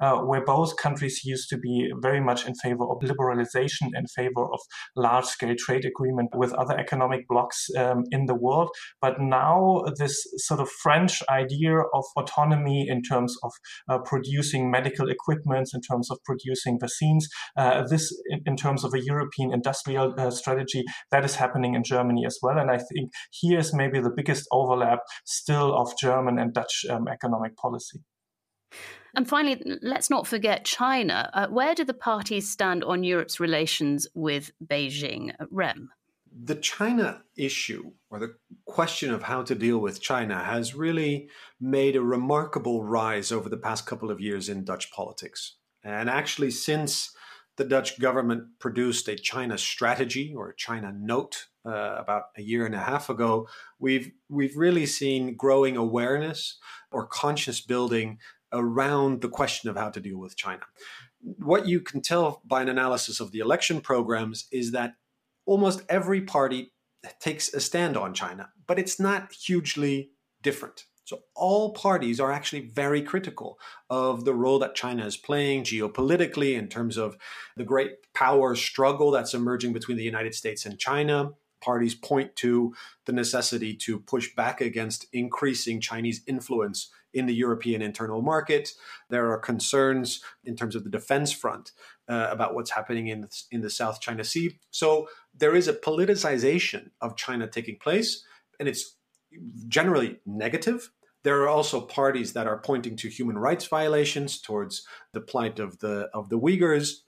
uh, 0.00 0.18
where 0.18 0.44
both 0.44 0.76
countries 0.76 1.24
used 1.24 1.48
to 1.50 1.56
be 1.56 1.90
very 2.00 2.20
much 2.20 2.46
in 2.46 2.54
favor 2.56 2.84
of 2.84 2.98
liberalization, 3.00 3.90
in 3.94 4.06
favor 4.08 4.44
of 4.44 4.60
large 4.94 5.24
scale 5.24 5.54
trade 5.56 5.86
agreement 5.86 6.30
with 6.34 6.52
other 6.54 6.76
economic 6.76 7.26
blocs 7.28 7.70
um, 7.78 8.04
in 8.10 8.26
the 8.26 8.34
world. 8.34 8.68
But 9.00 9.20
now, 9.20 9.84
this 9.96 10.26
sort 10.36 10.60
of 10.60 10.68
French 10.68 11.22
idea 11.30 11.78
of 11.78 12.04
autonomy 12.16 12.88
in 12.88 13.02
terms 13.02 13.36
of 13.42 13.52
uh, 13.88 13.98
producing 13.98 14.70
medical 14.70 15.08
equipment, 15.08 15.70
in 15.72 15.80
terms 15.80 16.10
of 16.10 16.18
producing 16.24 16.78
vaccines, 16.78 17.28
uh, 17.56 17.86
this 17.86 18.12
in, 18.28 18.40
in 18.46 18.56
terms 18.56 18.84
of 18.84 18.92
a 18.92 19.00
European 19.00 19.52
industrial 19.62 20.14
uh, 20.18 20.30
strategy 20.30 20.82
that 21.12 21.24
is 21.24 21.36
happening 21.36 21.74
in 21.74 21.84
Germany 21.84 22.26
as 22.26 22.38
well. 22.42 22.58
And 22.58 22.70
I 22.70 22.78
think 22.78 23.12
here 23.30 23.60
is 23.60 23.72
maybe 23.72 24.00
the 24.00 24.10
biggest 24.10 24.46
overlap 24.50 25.00
still 25.24 25.74
of 25.80 25.96
German 25.98 26.38
and 26.38 26.52
Dutch 26.52 26.84
um, 26.90 27.06
economic 27.08 27.56
policy. 27.56 28.00
And 29.14 29.28
finally, 29.28 29.62
let's 29.82 30.10
not 30.10 30.26
forget 30.26 30.64
China. 30.64 31.30
Uh, 31.34 31.46
where 31.48 31.74
do 31.74 31.84
the 31.84 31.94
parties 31.94 32.50
stand 32.50 32.82
on 32.82 33.04
Europe's 33.04 33.38
relations 33.38 34.08
with 34.14 34.50
Beijing? 34.64 35.34
Uh, 35.38 35.46
Rem? 35.50 35.90
The 36.34 36.54
China 36.54 37.22
issue, 37.36 37.92
or 38.10 38.18
the 38.18 38.34
question 38.64 39.12
of 39.12 39.22
how 39.22 39.42
to 39.42 39.54
deal 39.54 39.78
with 39.78 40.00
China, 40.00 40.42
has 40.42 40.74
really 40.74 41.28
made 41.60 41.94
a 41.94 42.02
remarkable 42.02 42.82
rise 42.82 43.30
over 43.30 43.50
the 43.50 43.58
past 43.58 43.84
couple 43.84 44.10
of 44.10 44.18
years 44.18 44.48
in 44.48 44.64
Dutch 44.64 44.90
politics. 44.92 45.56
And 45.84 46.08
actually, 46.08 46.50
since 46.50 47.14
the 47.62 47.68
Dutch 47.68 48.00
government 48.00 48.58
produced 48.58 49.06
a 49.06 49.14
China 49.14 49.56
strategy 49.56 50.34
or 50.36 50.48
a 50.48 50.56
China 50.56 50.92
note 50.92 51.46
uh, 51.64 51.94
about 51.96 52.24
a 52.36 52.42
year 52.42 52.66
and 52.66 52.74
a 52.74 52.80
half 52.80 53.08
ago. 53.08 53.46
We've 53.78 54.10
we've 54.28 54.56
really 54.56 54.84
seen 54.84 55.36
growing 55.36 55.76
awareness 55.76 56.58
or 56.90 57.06
conscious 57.06 57.60
building 57.60 58.18
around 58.52 59.20
the 59.20 59.28
question 59.28 59.70
of 59.70 59.76
how 59.76 59.90
to 59.90 60.00
deal 60.00 60.18
with 60.18 60.36
China. 60.36 60.62
What 61.20 61.68
you 61.68 61.80
can 61.80 62.02
tell 62.02 62.42
by 62.44 62.62
an 62.62 62.68
analysis 62.68 63.20
of 63.20 63.30
the 63.30 63.38
election 63.38 63.80
programs 63.80 64.48
is 64.50 64.72
that 64.72 64.94
almost 65.46 65.82
every 65.88 66.22
party 66.22 66.72
takes 67.20 67.54
a 67.54 67.60
stand 67.60 67.96
on 67.96 68.12
China, 68.12 68.50
but 68.66 68.80
it's 68.80 68.98
not 68.98 69.32
hugely 69.32 70.10
different. 70.42 70.86
So 71.04 71.20
all 71.34 71.72
parties 71.72 72.20
are 72.20 72.32
actually 72.32 72.60
very 72.60 73.02
critical 73.02 73.58
of 73.90 74.24
the 74.24 74.34
role 74.34 74.58
that 74.60 74.74
China 74.74 75.04
is 75.04 75.16
playing 75.16 75.64
geopolitically 75.64 76.56
in 76.56 76.68
terms 76.68 76.96
of 76.96 77.16
the 77.56 77.64
great 77.64 78.12
power 78.14 78.54
struggle 78.54 79.10
that's 79.10 79.34
emerging 79.34 79.72
between 79.72 79.96
the 79.96 80.04
United 80.04 80.34
States 80.34 80.64
and 80.64 80.78
China. 80.78 81.32
Parties 81.60 81.94
point 81.94 82.34
to 82.36 82.74
the 83.06 83.12
necessity 83.12 83.74
to 83.74 83.98
push 83.98 84.34
back 84.34 84.60
against 84.60 85.06
increasing 85.12 85.80
Chinese 85.80 86.22
influence 86.26 86.90
in 87.14 87.26
the 87.26 87.34
European 87.34 87.82
internal 87.82 88.22
market. 88.22 88.70
There 89.10 89.30
are 89.30 89.38
concerns 89.38 90.22
in 90.44 90.56
terms 90.56 90.74
of 90.74 90.82
the 90.82 90.90
defense 90.90 91.30
front 91.30 91.72
uh, 92.08 92.28
about 92.30 92.54
what's 92.54 92.70
happening 92.70 93.08
in 93.08 93.20
the, 93.20 93.42
in 93.50 93.60
the 93.60 93.70
South 93.70 94.00
China 94.00 94.24
Sea. 94.24 94.58
So 94.70 95.08
there 95.34 95.54
is 95.54 95.68
a 95.68 95.74
politicization 95.74 96.90
of 97.00 97.16
China 97.16 97.46
taking 97.46 97.76
place, 97.76 98.24
and 98.58 98.68
it's 98.68 98.96
generally 99.68 100.20
negative. 100.26 100.90
There 101.24 101.42
are 101.42 101.48
also 101.48 101.80
parties 101.80 102.32
that 102.32 102.46
are 102.46 102.58
pointing 102.58 102.96
to 102.96 103.08
human 103.08 103.38
rights 103.38 103.66
violations 103.66 104.40
towards 104.40 104.86
the 105.12 105.20
plight 105.20 105.58
of 105.58 105.78
the 105.78 106.10
of 106.12 106.28
the 106.28 106.38
Uyghurs, 106.38 107.02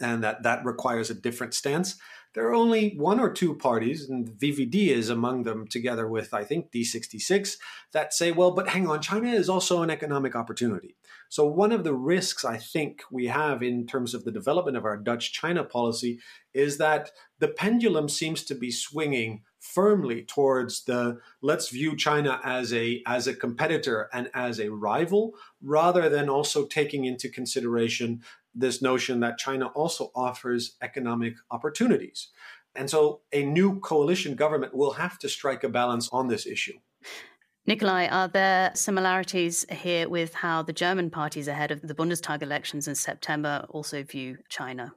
and 0.00 0.24
that 0.24 0.42
that 0.44 0.64
requires 0.64 1.10
a 1.10 1.14
different 1.14 1.54
stance. 1.54 1.98
there 2.34 2.48
are 2.48 2.54
only 2.54 2.94
one 2.96 3.20
or 3.20 3.32
two 3.32 3.54
parties, 3.54 4.08
and 4.08 4.28
VVD 4.28 4.88
is 4.88 5.08
among 5.08 5.44
them, 5.44 5.66
together 5.68 6.06
with, 6.08 6.34
I 6.34 6.42
think, 6.44 6.72
D66, 6.72 7.56
that 7.92 8.12
say, 8.12 8.32
well, 8.32 8.50
but 8.50 8.68
hang 8.68 8.88
on, 8.88 9.00
China 9.00 9.28
is 9.28 9.48
also 9.48 9.82
an 9.82 9.90
economic 9.90 10.34
opportunity. 10.34 10.96
So, 11.28 11.46
one 11.46 11.72
of 11.72 11.84
the 11.84 11.94
risks 11.94 12.44
I 12.44 12.56
think 12.56 13.02
we 13.10 13.26
have 13.26 13.62
in 13.62 13.86
terms 13.86 14.14
of 14.14 14.24
the 14.24 14.32
development 14.32 14.76
of 14.76 14.84
our 14.84 14.96
Dutch 14.96 15.32
China 15.32 15.64
policy 15.64 16.20
is 16.52 16.78
that 16.78 17.10
the 17.38 17.48
pendulum 17.48 18.08
seems 18.08 18.44
to 18.44 18.54
be 18.54 18.70
swinging 18.70 19.42
firmly 19.60 20.22
towards 20.22 20.84
the 20.84 21.18
let's 21.40 21.70
view 21.70 21.96
China 21.96 22.40
as 22.44 22.72
a 22.72 23.02
as 23.06 23.26
a 23.26 23.34
competitor 23.34 24.08
and 24.12 24.30
as 24.34 24.60
a 24.60 24.70
rival 24.70 25.32
rather 25.62 26.08
than 26.08 26.28
also 26.28 26.66
taking 26.66 27.06
into 27.06 27.28
consideration 27.28 28.22
this 28.54 28.82
notion 28.82 29.20
that 29.20 29.38
China 29.38 29.66
also 29.68 30.10
offers 30.14 30.76
economic 30.82 31.34
opportunities. 31.50 32.28
And 32.76 32.90
so 32.90 33.20
a 33.32 33.44
new 33.44 33.80
coalition 33.80 34.34
government 34.34 34.74
will 34.74 34.92
have 34.92 35.18
to 35.20 35.28
strike 35.28 35.64
a 35.64 35.68
balance 35.68 36.08
on 36.12 36.28
this 36.28 36.46
issue. 36.46 36.78
Nicolai, 37.66 38.08
are 38.08 38.28
there 38.28 38.72
similarities 38.74 39.64
here 39.70 40.06
with 40.06 40.34
how 40.34 40.60
the 40.60 40.74
German 40.74 41.08
parties 41.08 41.48
ahead 41.48 41.70
of 41.70 41.80
the 41.80 41.94
Bundestag 41.94 42.42
elections 42.42 42.86
in 42.86 42.94
September 42.94 43.64
also 43.70 44.02
view 44.02 44.36
China? 44.50 44.94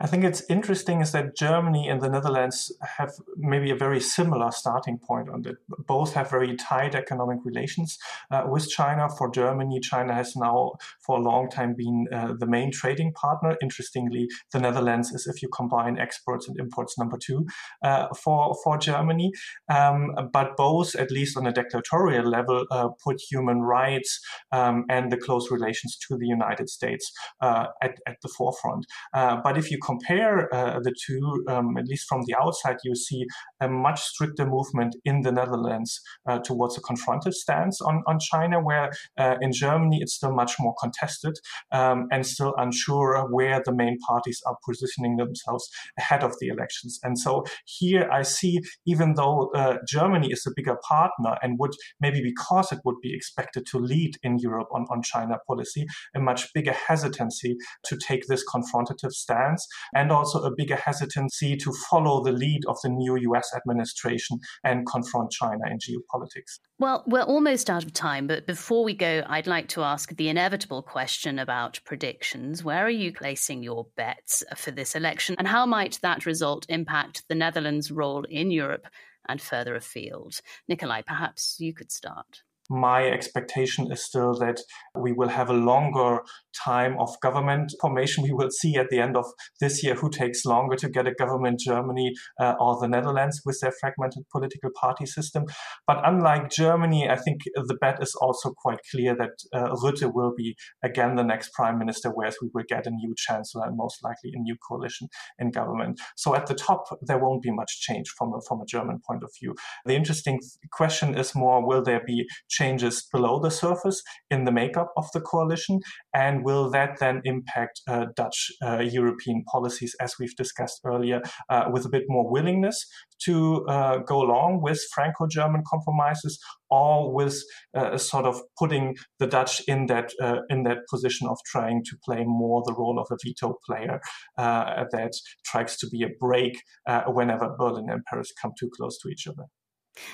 I 0.00 0.06
think 0.06 0.24
it's 0.24 0.42
interesting 0.48 1.00
is 1.00 1.12
that 1.12 1.36
Germany 1.36 1.88
and 1.88 2.00
the 2.00 2.08
Netherlands 2.08 2.72
have 2.96 3.12
maybe 3.36 3.70
a 3.70 3.76
very 3.76 4.00
similar 4.00 4.50
starting 4.50 4.98
point 4.98 5.28
on 5.28 5.42
that. 5.42 5.56
Both 5.86 6.14
have 6.14 6.30
very 6.30 6.56
tight 6.56 6.94
economic 6.94 7.38
relations 7.44 7.98
uh, 8.30 8.44
with 8.46 8.68
China. 8.68 9.08
For 9.08 9.30
Germany, 9.30 9.80
China 9.80 10.14
has 10.14 10.34
now 10.36 10.72
for 11.00 11.18
a 11.18 11.22
long 11.22 11.50
time 11.50 11.74
been 11.74 12.06
uh, 12.12 12.34
the 12.38 12.46
main 12.46 12.72
trading 12.72 13.12
partner. 13.12 13.56
Interestingly, 13.60 14.28
the 14.52 14.60
Netherlands 14.60 15.10
is, 15.12 15.26
if 15.26 15.42
you 15.42 15.48
combine 15.48 15.98
exports 15.98 16.48
and 16.48 16.58
imports, 16.58 16.98
number 16.98 17.18
two 17.18 17.46
uh, 17.82 18.08
for 18.14 18.54
for 18.64 18.78
Germany. 18.78 19.32
Um, 19.68 20.12
but 20.32 20.56
both, 20.56 20.94
at 20.96 21.10
least 21.10 21.36
on 21.36 21.46
a 21.46 21.52
declaratorial 21.52 22.24
level, 22.24 22.66
uh, 22.70 22.88
put 23.04 23.20
human 23.20 23.60
rights 23.60 24.20
um, 24.52 24.84
and 24.88 25.12
the 25.12 25.16
close 25.16 25.50
relations 25.50 25.96
to 26.08 26.16
the 26.16 26.26
United 26.26 26.68
States 26.68 27.12
uh, 27.40 27.66
at, 27.82 27.98
at 28.06 28.16
the 28.22 28.28
forefront. 28.28 28.86
Uh, 29.12 29.36
but 29.42 29.58
if 29.58 29.69
you 29.70 29.78
compare 29.84 30.52
uh, 30.54 30.80
the 30.80 30.94
two, 31.06 31.44
um, 31.48 31.76
at 31.76 31.86
least 31.86 32.06
from 32.08 32.22
the 32.26 32.34
outside, 32.40 32.76
you 32.84 32.94
see 32.94 33.24
a 33.60 33.68
much 33.68 34.00
stricter 34.00 34.46
movement 34.46 34.96
in 35.04 35.22
the 35.22 35.32
Netherlands 35.32 36.00
uh, 36.28 36.38
towards 36.38 36.76
a 36.76 36.80
confrontive 36.80 37.34
stance 37.34 37.80
on, 37.80 38.02
on 38.06 38.18
China, 38.18 38.60
where 38.60 38.90
uh, 39.18 39.36
in 39.40 39.52
Germany 39.52 39.98
it's 40.00 40.14
still 40.14 40.32
much 40.32 40.54
more 40.58 40.74
contested 40.80 41.34
um, 41.72 42.06
and 42.10 42.26
still 42.26 42.54
unsure 42.58 43.26
where 43.30 43.62
the 43.64 43.74
main 43.74 43.98
parties 44.06 44.40
are 44.46 44.56
positioning 44.66 45.16
themselves 45.16 45.68
ahead 45.98 46.22
of 46.22 46.34
the 46.40 46.48
elections. 46.48 46.98
And 47.02 47.18
so 47.18 47.44
here 47.64 48.08
I 48.10 48.22
see, 48.22 48.60
even 48.86 49.14
though 49.14 49.50
uh, 49.54 49.76
Germany 49.86 50.30
is 50.30 50.46
a 50.46 50.52
bigger 50.54 50.76
partner 50.88 51.36
and 51.42 51.58
would 51.58 51.72
maybe 52.00 52.22
because 52.22 52.72
it 52.72 52.80
would 52.84 53.00
be 53.02 53.14
expected 53.14 53.66
to 53.66 53.78
lead 53.78 54.16
in 54.22 54.38
Europe 54.38 54.68
on, 54.72 54.86
on 54.90 55.02
China 55.02 55.36
policy, 55.46 55.86
a 56.14 56.20
much 56.20 56.52
bigger 56.54 56.72
hesitancy 56.72 57.56
to 57.84 57.96
take 57.96 58.26
this 58.26 58.44
confrontative 58.44 59.12
stance 59.12 59.59
and 59.94 60.12
also 60.12 60.42
a 60.42 60.54
bigger 60.54 60.76
hesitancy 60.76 61.56
to 61.56 61.72
follow 61.90 62.22
the 62.22 62.32
lead 62.32 62.62
of 62.66 62.76
the 62.82 62.88
new 62.88 63.16
US 63.16 63.52
administration 63.54 64.38
and 64.64 64.86
confront 64.86 65.30
China 65.30 65.62
in 65.70 65.78
geopolitics. 65.78 66.58
Well, 66.78 67.04
we're 67.06 67.22
almost 67.22 67.68
out 67.68 67.84
of 67.84 67.92
time, 67.92 68.26
but 68.26 68.46
before 68.46 68.84
we 68.84 68.94
go, 68.94 69.22
I'd 69.26 69.46
like 69.46 69.68
to 69.68 69.82
ask 69.82 70.14
the 70.16 70.28
inevitable 70.28 70.82
question 70.82 71.38
about 71.38 71.80
predictions. 71.84 72.64
Where 72.64 72.84
are 72.84 72.90
you 72.90 73.12
placing 73.12 73.62
your 73.62 73.86
bets 73.96 74.42
for 74.56 74.70
this 74.70 74.94
election, 74.94 75.36
and 75.38 75.46
how 75.46 75.66
might 75.66 75.98
that 76.02 76.26
result 76.26 76.66
impact 76.68 77.24
the 77.28 77.34
Netherlands' 77.34 77.90
role 77.90 78.24
in 78.24 78.50
Europe 78.50 78.86
and 79.28 79.40
further 79.40 79.74
afield? 79.74 80.40
Nicolai, 80.68 81.02
perhaps 81.02 81.56
you 81.58 81.74
could 81.74 81.92
start 81.92 82.42
my 82.70 83.08
expectation 83.08 83.90
is 83.90 84.02
still 84.02 84.32
that 84.34 84.60
we 84.94 85.12
will 85.12 85.28
have 85.28 85.50
a 85.50 85.52
longer 85.52 86.20
time 86.64 86.96
of 86.98 87.18
government 87.20 87.72
formation. 87.80 88.22
We 88.22 88.32
will 88.32 88.50
see 88.50 88.76
at 88.76 88.90
the 88.90 89.00
end 89.00 89.16
of 89.16 89.26
this 89.60 89.82
year 89.82 89.94
who 89.94 90.10
takes 90.10 90.44
longer 90.44 90.76
to 90.76 90.88
get 90.88 91.06
a 91.06 91.14
government, 91.14 91.60
Germany 91.60 92.12
uh, 92.40 92.54
or 92.60 92.78
the 92.80 92.88
Netherlands 92.88 93.42
with 93.44 93.58
their 93.60 93.72
fragmented 93.80 94.24
political 94.30 94.70
party 94.80 95.06
system. 95.06 95.44
But 95.86 96.00
unlike 96.04 96.50
Germany, 96.50 97.08
I 97.08 97.16
think 97.16 97.40
the 97.54 97.78
bet 97.80 98.02
is 98.02 98.14
also 98.14 98.52
quite 98.56 98.80
clear 98.90 99.16
that 99.16 99.30
uh, 99.52 99.74
Rutte 99.76 100.12
will 100.14 100.32
be 100.36 100.56
again 100.82 101.16
the 101.16 101.24
next 101.24 101.52
prime 101.52 101.78
minister, 101.78 102.10
whereas 102.10 102.36
we 102.42 102.48
will 102.52 102.64
get 102.68 102.86
a 102.86 102.90
new 102.90 103.14
chancellor 103.16 103.66
and 103.66 103.76
most 103.76 104.02
likely 104.02 104.32
a 104.34 104.38
new 104.38 104.56
coalition 104.68 105.08
in 105.38 105.50
government. 105.50 106.00
So 106.16 106.34
at 106.34 106.46
the 106.46 106.54
top, 106.54 106.84
there 107.02 107.18
won't 107.18 107.42
be 107.42 107.50
much 107.50 107.80
change 107.80 108.08
from 108.16 108.32
a, 108.34 108.40
from 108.46 108.60
a 108.60 108.66
German 108.66 109.00
point 109.06 109.22
of 109.22 109.30
view. 109.40 109.54
The 109.84 109.94
interesting 109.94 110.40
question 110.72 111.16
is 111.16 111.34
more, 111.34 111.66
will 111.66 111.82
there 111.82 112.02
be 112.06 112.26
changes 112.48 113.06
below 113.12 113.40
the 113.40 113.50
surface 113.50 114.02
in 114.30 114.44
the 114.44 114.52
makeup 114.52 114.92
of 114.96 115.06
the 115.12 115.20
coalition? 115.20 115.80
And 116.14 116.39
will 116.42 116.70
that 116.70 116.98
then 116.98 117.22
impact 117.24 117.80
uh, 117.88 118.06
Dutch 118.16 118.50
uh, 118.62 118.78
European 118.78 119.44
policies, 119.44 119.94
as 120.00 120.14
we've 120.18 120.34
discussed 120.36 120.80
earlier, 120.84 121.22
uh, 121.48 121.66
with 121.72 121.84
a 121.84 121.88
bit 121.88 122.04
more 122.08 122.30
willingness 122.30 122.86
to 123.24 123.66
uh, 123.66 123.98
go 123.98 124.22
along 124.22 124.60
with 124.62 124.80
Franco 124.94 125.26
German 125.26 125.62
compromises? 125.66 126.38
Or 126.72 127.12
with 127.12 127.42
uh, 127.74 127.98
sort 127.98 128.26
of 128.26 128.40
putting 128.56 128.96
the 129.18 129.26
Dutch 129.26 129.60
in 129.66 129.86
that 129.86 130.12
in 130.50 130.62
that 130.62 130.86
position 130.88 131.26
of 131.26 131.36
trying 131.44 131.82
to 131.82 131.96
play 132.04 132.22
more 132.24 132.62
the 132.64 132.74
role 132.74 133.00
of 133.00 133.08
a 133.10 133.16
veto 133.24 133.56
player 133.66 134.00
that 134.36 135.12
tries 135.44 135.76
to 135.78 135.88
be 135.88 136.04
a 136.04 136.10
brake 136.20 136.62
whenever 137.08 137.56
Berlin 137.58 137.90
and 137.90 138.04
Paris 138.04 138.32
come 138.40 138.52
too 138.56 138.70
close 138.76 138.98
to 138.98 139.08
each 139.08 139.26
other. 139.26 139.46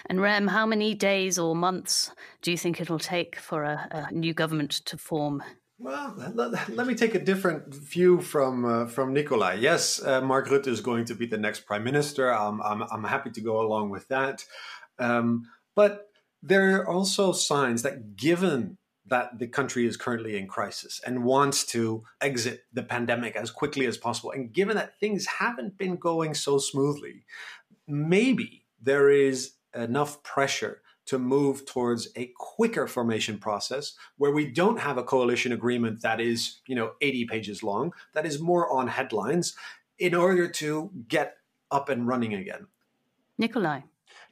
And 0.07 0.21
Rem, 0.21 0.49
how 0.49 0.67
many 0.67 0.95
days 0.95 1.39
or 1.39 1.55
months 1.55 2.11
do 2.43 2.51
you 2.51 2.57
think 2.57 2.81
it'll 2.81 2.99
take 2.99 3.37
for 3.37 3.65
a, 3.65 4.09
a 4.11 4.15
new 4.15 4.35
government 4.35 4.71
to 4.87 4.97
form? 4.97 5.43
Well, 5.79 6.15
let, 6.17 6.71
let, 6.71 6.87
me 6.87 6.95
take 6.95 7.15
a 7.15 7.19
different 7.19 7.75
view 7.75 8.23
from 8.23 8.65
uh, 8.65 8.87
from 8.87 9.13
Nicolai. 9.13 9.55
Yes, 9.55 10.03
uh, 10.03 10.23
Mark 10.23 10.49
Rutte 10.49 10.69
is 10.69 10.81
going 10.81 11.05
to 11.05 11.15
be 11.15 11.27
the 11.27 11.37
next 11.37 11.67
prime 11.67 11.85
minister. 11.85 12.31
I'm 12.31 12.63
I'm, 12.63 12.83
I'm 12.91 13.05
happy 13.05 13.31
to 13.31 13.41
go 13.43 13.61
along 13.61 13.91
with 13.91 14.09
that. 14.09 14.45
Um, 14.99 15.51
but 15.75 16.09
there 16.43 16.81
are 16.81 16.89
also 16.89 17.33
signs 17.33 17.83
that, 17.83 18.17
given 18.17 18.79
that 19.05 19.39
the 19.39 19.47
country 19.47 19.87
is 19.87 19.99
currently 19.99 20.39
in 20.39 20.49
crisis 20.49 20.99
and 21.07 21.25
wants 21.25 21.65
to 21.67 22.05
exit 22.23 22.63
the 22.73 22.83
pandemic 22.83 23.37
as 23.37 23.51
quickly 23.51 23.85
as 23.85 23.99
possible, 23.99 24.31
and 24.31 24.55
given 24.55 24.77
that 24.77 24.99
things 24.99 25.27
haven't 25.27 25.77
been 25.77 25.97
going 25.97 26.33
so 26.33 26.57
smoothly, 26.57 27.27
maybe 27.87 28.65
there 28.81 29.11
is 29.11 29.53
enough 29.75 30.23
pressure 30.23 30.81
to 31.07 31.19
move 31.19 31.65
towards 31.67 32.09
a 32.17 32.33
quicker 32.37 32.87
formation 32.87 33.39
process 33.39 33.95
where 34.19 34.33
we 34.33 34.47
don't 34.51 34.79
have 34.79 34.99
a 34.99 35.03
coalition 35.03 35.53
agreement 35.53 36.03
that 36.03 36.21
is, 36.21 36.61
you 36.67 36.75
know, 36.75 36.93
80 37.01 37.27
pages 37.27 37.63
long, 37.63 37.93
that 38.13 38.27
is 38.27 38.41
more 38.41 38.71
on 38.73 38.89
headlines 38.89 39.55
in 39.99 40.15
order 40.15 40.49
to 40.49 40.91
get 41.09 41.37
up 41.71 41.89
and 41.89 42.07
running 42.07 42.35
again. 42.35 42.67
Nicolai 43.39 43.83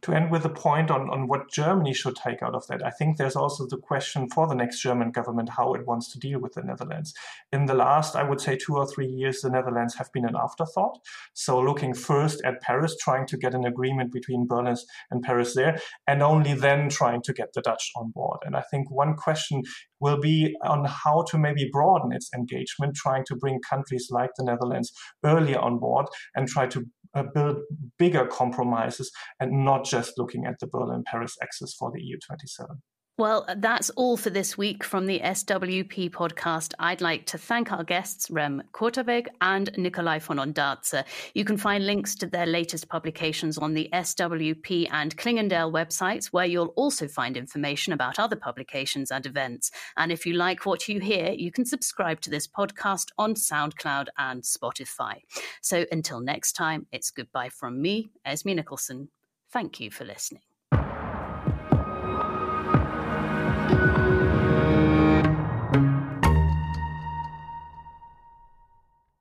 to 0.04 0.12
end 0.12 0.30
with 0.30 0.44
a 0.44 0.50
point 0.50 0.90
on, 0.90 1.08
on 1.08 1.28
what 1.28 1.50
Germany 1.50 1.94
should 1.94 2.16
take 2.16 2.42
out 2.42 2.54
of 2.54 2.66
that, 2.66 2.84
I 2.84 2.90
think 2.90 3.16
there's 3.16 3.36
also 3.36 3.66
the 3.66 3.78
question 3.78 4.28
for 4.28 4.46
the 4.46 4.54
next 4.54 4.80
German 4.80 5.10
government 5.10 5.48
how 5.48 5.72
it 5.74 5.86
wants 5.86 6.12
to 6.12 6.18
deal 6.18 6.40
with 6.40 6.52
the 6.52 6.62
Netherlands. 6.62 7.14
In 7.52 7.64
the 7.64 7.74
last, 7.74 8.14
I 8.14 8.22
would 8.22 8.40
say, 8.40 8.56
two 8.56 8.76
or 8.76 8.86
three 8.86 9.06
years, 9.06 9.40
the 9.40 9.48
Netherlands 9.48 9.94
have 9.94 10.12
been 10.12 10.26
an 10.26 10.36
afterthought. 10.36 10.98
So 11.32 11.58
looking 11.58 11.94
first 11.94 12.42
at 12.44 12.60
Paris, 12.60 12.96
trying 13.00 13.26
to 13.28 13.38
get 13.38 13.54
an 13.54 13.64
agreement 13.64 14.12
between 14.12 14.46
Berlin 14.46 14.76
and 15.10 15.22
Paris 15.22 15.54
there, 15.54 15.78
and 16.06 16.22
only 16.22 16.52
then 16.52 16.88
trying 16.88 17.22
to 17.22 17.32
get 17.32 17.54
the 17.54 17.62
Dutch 17.62 17.90
on 17.96 18.10
board. 18.10 18.40
And 18.44 18.56
I 18.56 18.62
think 18.70 18.90
one 18.90 19.14
question 19.16 19.62
will 20.00 20.20
be 20.20 20.54
on 20.62 20.84
how 20.84 21.24
to 21.30 21.38
maybe 21.38 21.68
broaden 21.72 22.12
its 22.12 22.30
engagement, 22.34 22.94
trying 22.94 23.24
to 23.26 23.36
bring 23.36 23.58
countries 23.60 24.08
like 24.10 24.30
the 24.36 24.44
Netherlands 24.44 24.92
earlier 25.24 25.58
on 25.58 25.78
board 25.78 26.06
and 26.34 26.46
try 26.46 26.66
to 26.66 26.84
uh, 27.14 27.22
build 27.35 27.59
bigger 27.98 28.27
compromises 28.27 29.11
and 29.40 29.64
not 29.64 29.85
just 29.85 30.18
looking 30.18 30.46
at 30.46 30.59
the 30.61 30.66
Berlin 30.66 31.05
Paris 31.07 31.37
axis 31.42 31.74
for 31.79 31.90
the 31.92 32.03
EU 32.03 32.18
27. 32.27 32.83
Well, 33.16 33.46
that's 33.59 33.90
all 33.90 34.16
for 34.16 34.31
this 34.31 34.59
week 34.59 34.83
from 34.83 35.07
the 35.07 35.20
SWP 35.20 36.11
podcast. 36.11 36.74
I'd 36.81 37.00
like 37.00 37.27
to 37.27 37.38
thank 37.38 37.70
our 37.70 37.85
guests, 37.85 38.29
Rem 38.29 38.61
Korteweg 38.72 39.29
and 39.40 39.70
Nicolai 39.77 40.18
von 40.18 40.38
Ondarza. 40.38 41.05
You 41.33 41.44
can 41.44 41.57
find 41.57 41.87
links 41.87 42.16
to 42.16 42.27
their 42.27 42.44
latest 42.44 42.88
publications 42.88 43.57
on 43.57 43.74
the 43.74 43.88
SWP 43.92 44.88
and 44.90 45.16
Clingendael 45.16 45.70
websites, 45.70 46.27
where 46.27 46.44
you'll 46.44 46.74
also 46.74 47.07
find 47.07 47.37
information 47.37 47.92
about 47.92 48.18
other 48.18 48.35
publications 48.35 49.12
and 49.12 49.24
events. 49.27 49.70
And 49.96 50.11
if 50.11 50.27
you 50.27 50.33
like 50.33 50.66
what 50.66 50.88
you 50.88 50.98
hear, 50.98 51.31
you 51.31 51.53
can 51.53 51.66
subscribe 51.66 52.20
to 52.22 52.31
this 52.31 52.48
podcast 52.48 53.12
on 53.16 53.35
SoundCloud 53.35 54.09
and 54.18 54.42
Spotify. 54.42 55.18
So 55.62 55.87
until 55.92 56.18
next 56.18 56.55
time, 56.55 56.88
it's 56.90 57.12
goodbye 57.12 57.50
from 57.50 57.81
me, 57.81 58.11
Esme 58.24 58.55
Nicholson. 58.55 59.11
Thank 59.53 59.79
you 59.79 59.92
for 59.92 60.05
listening. 60.05 60.42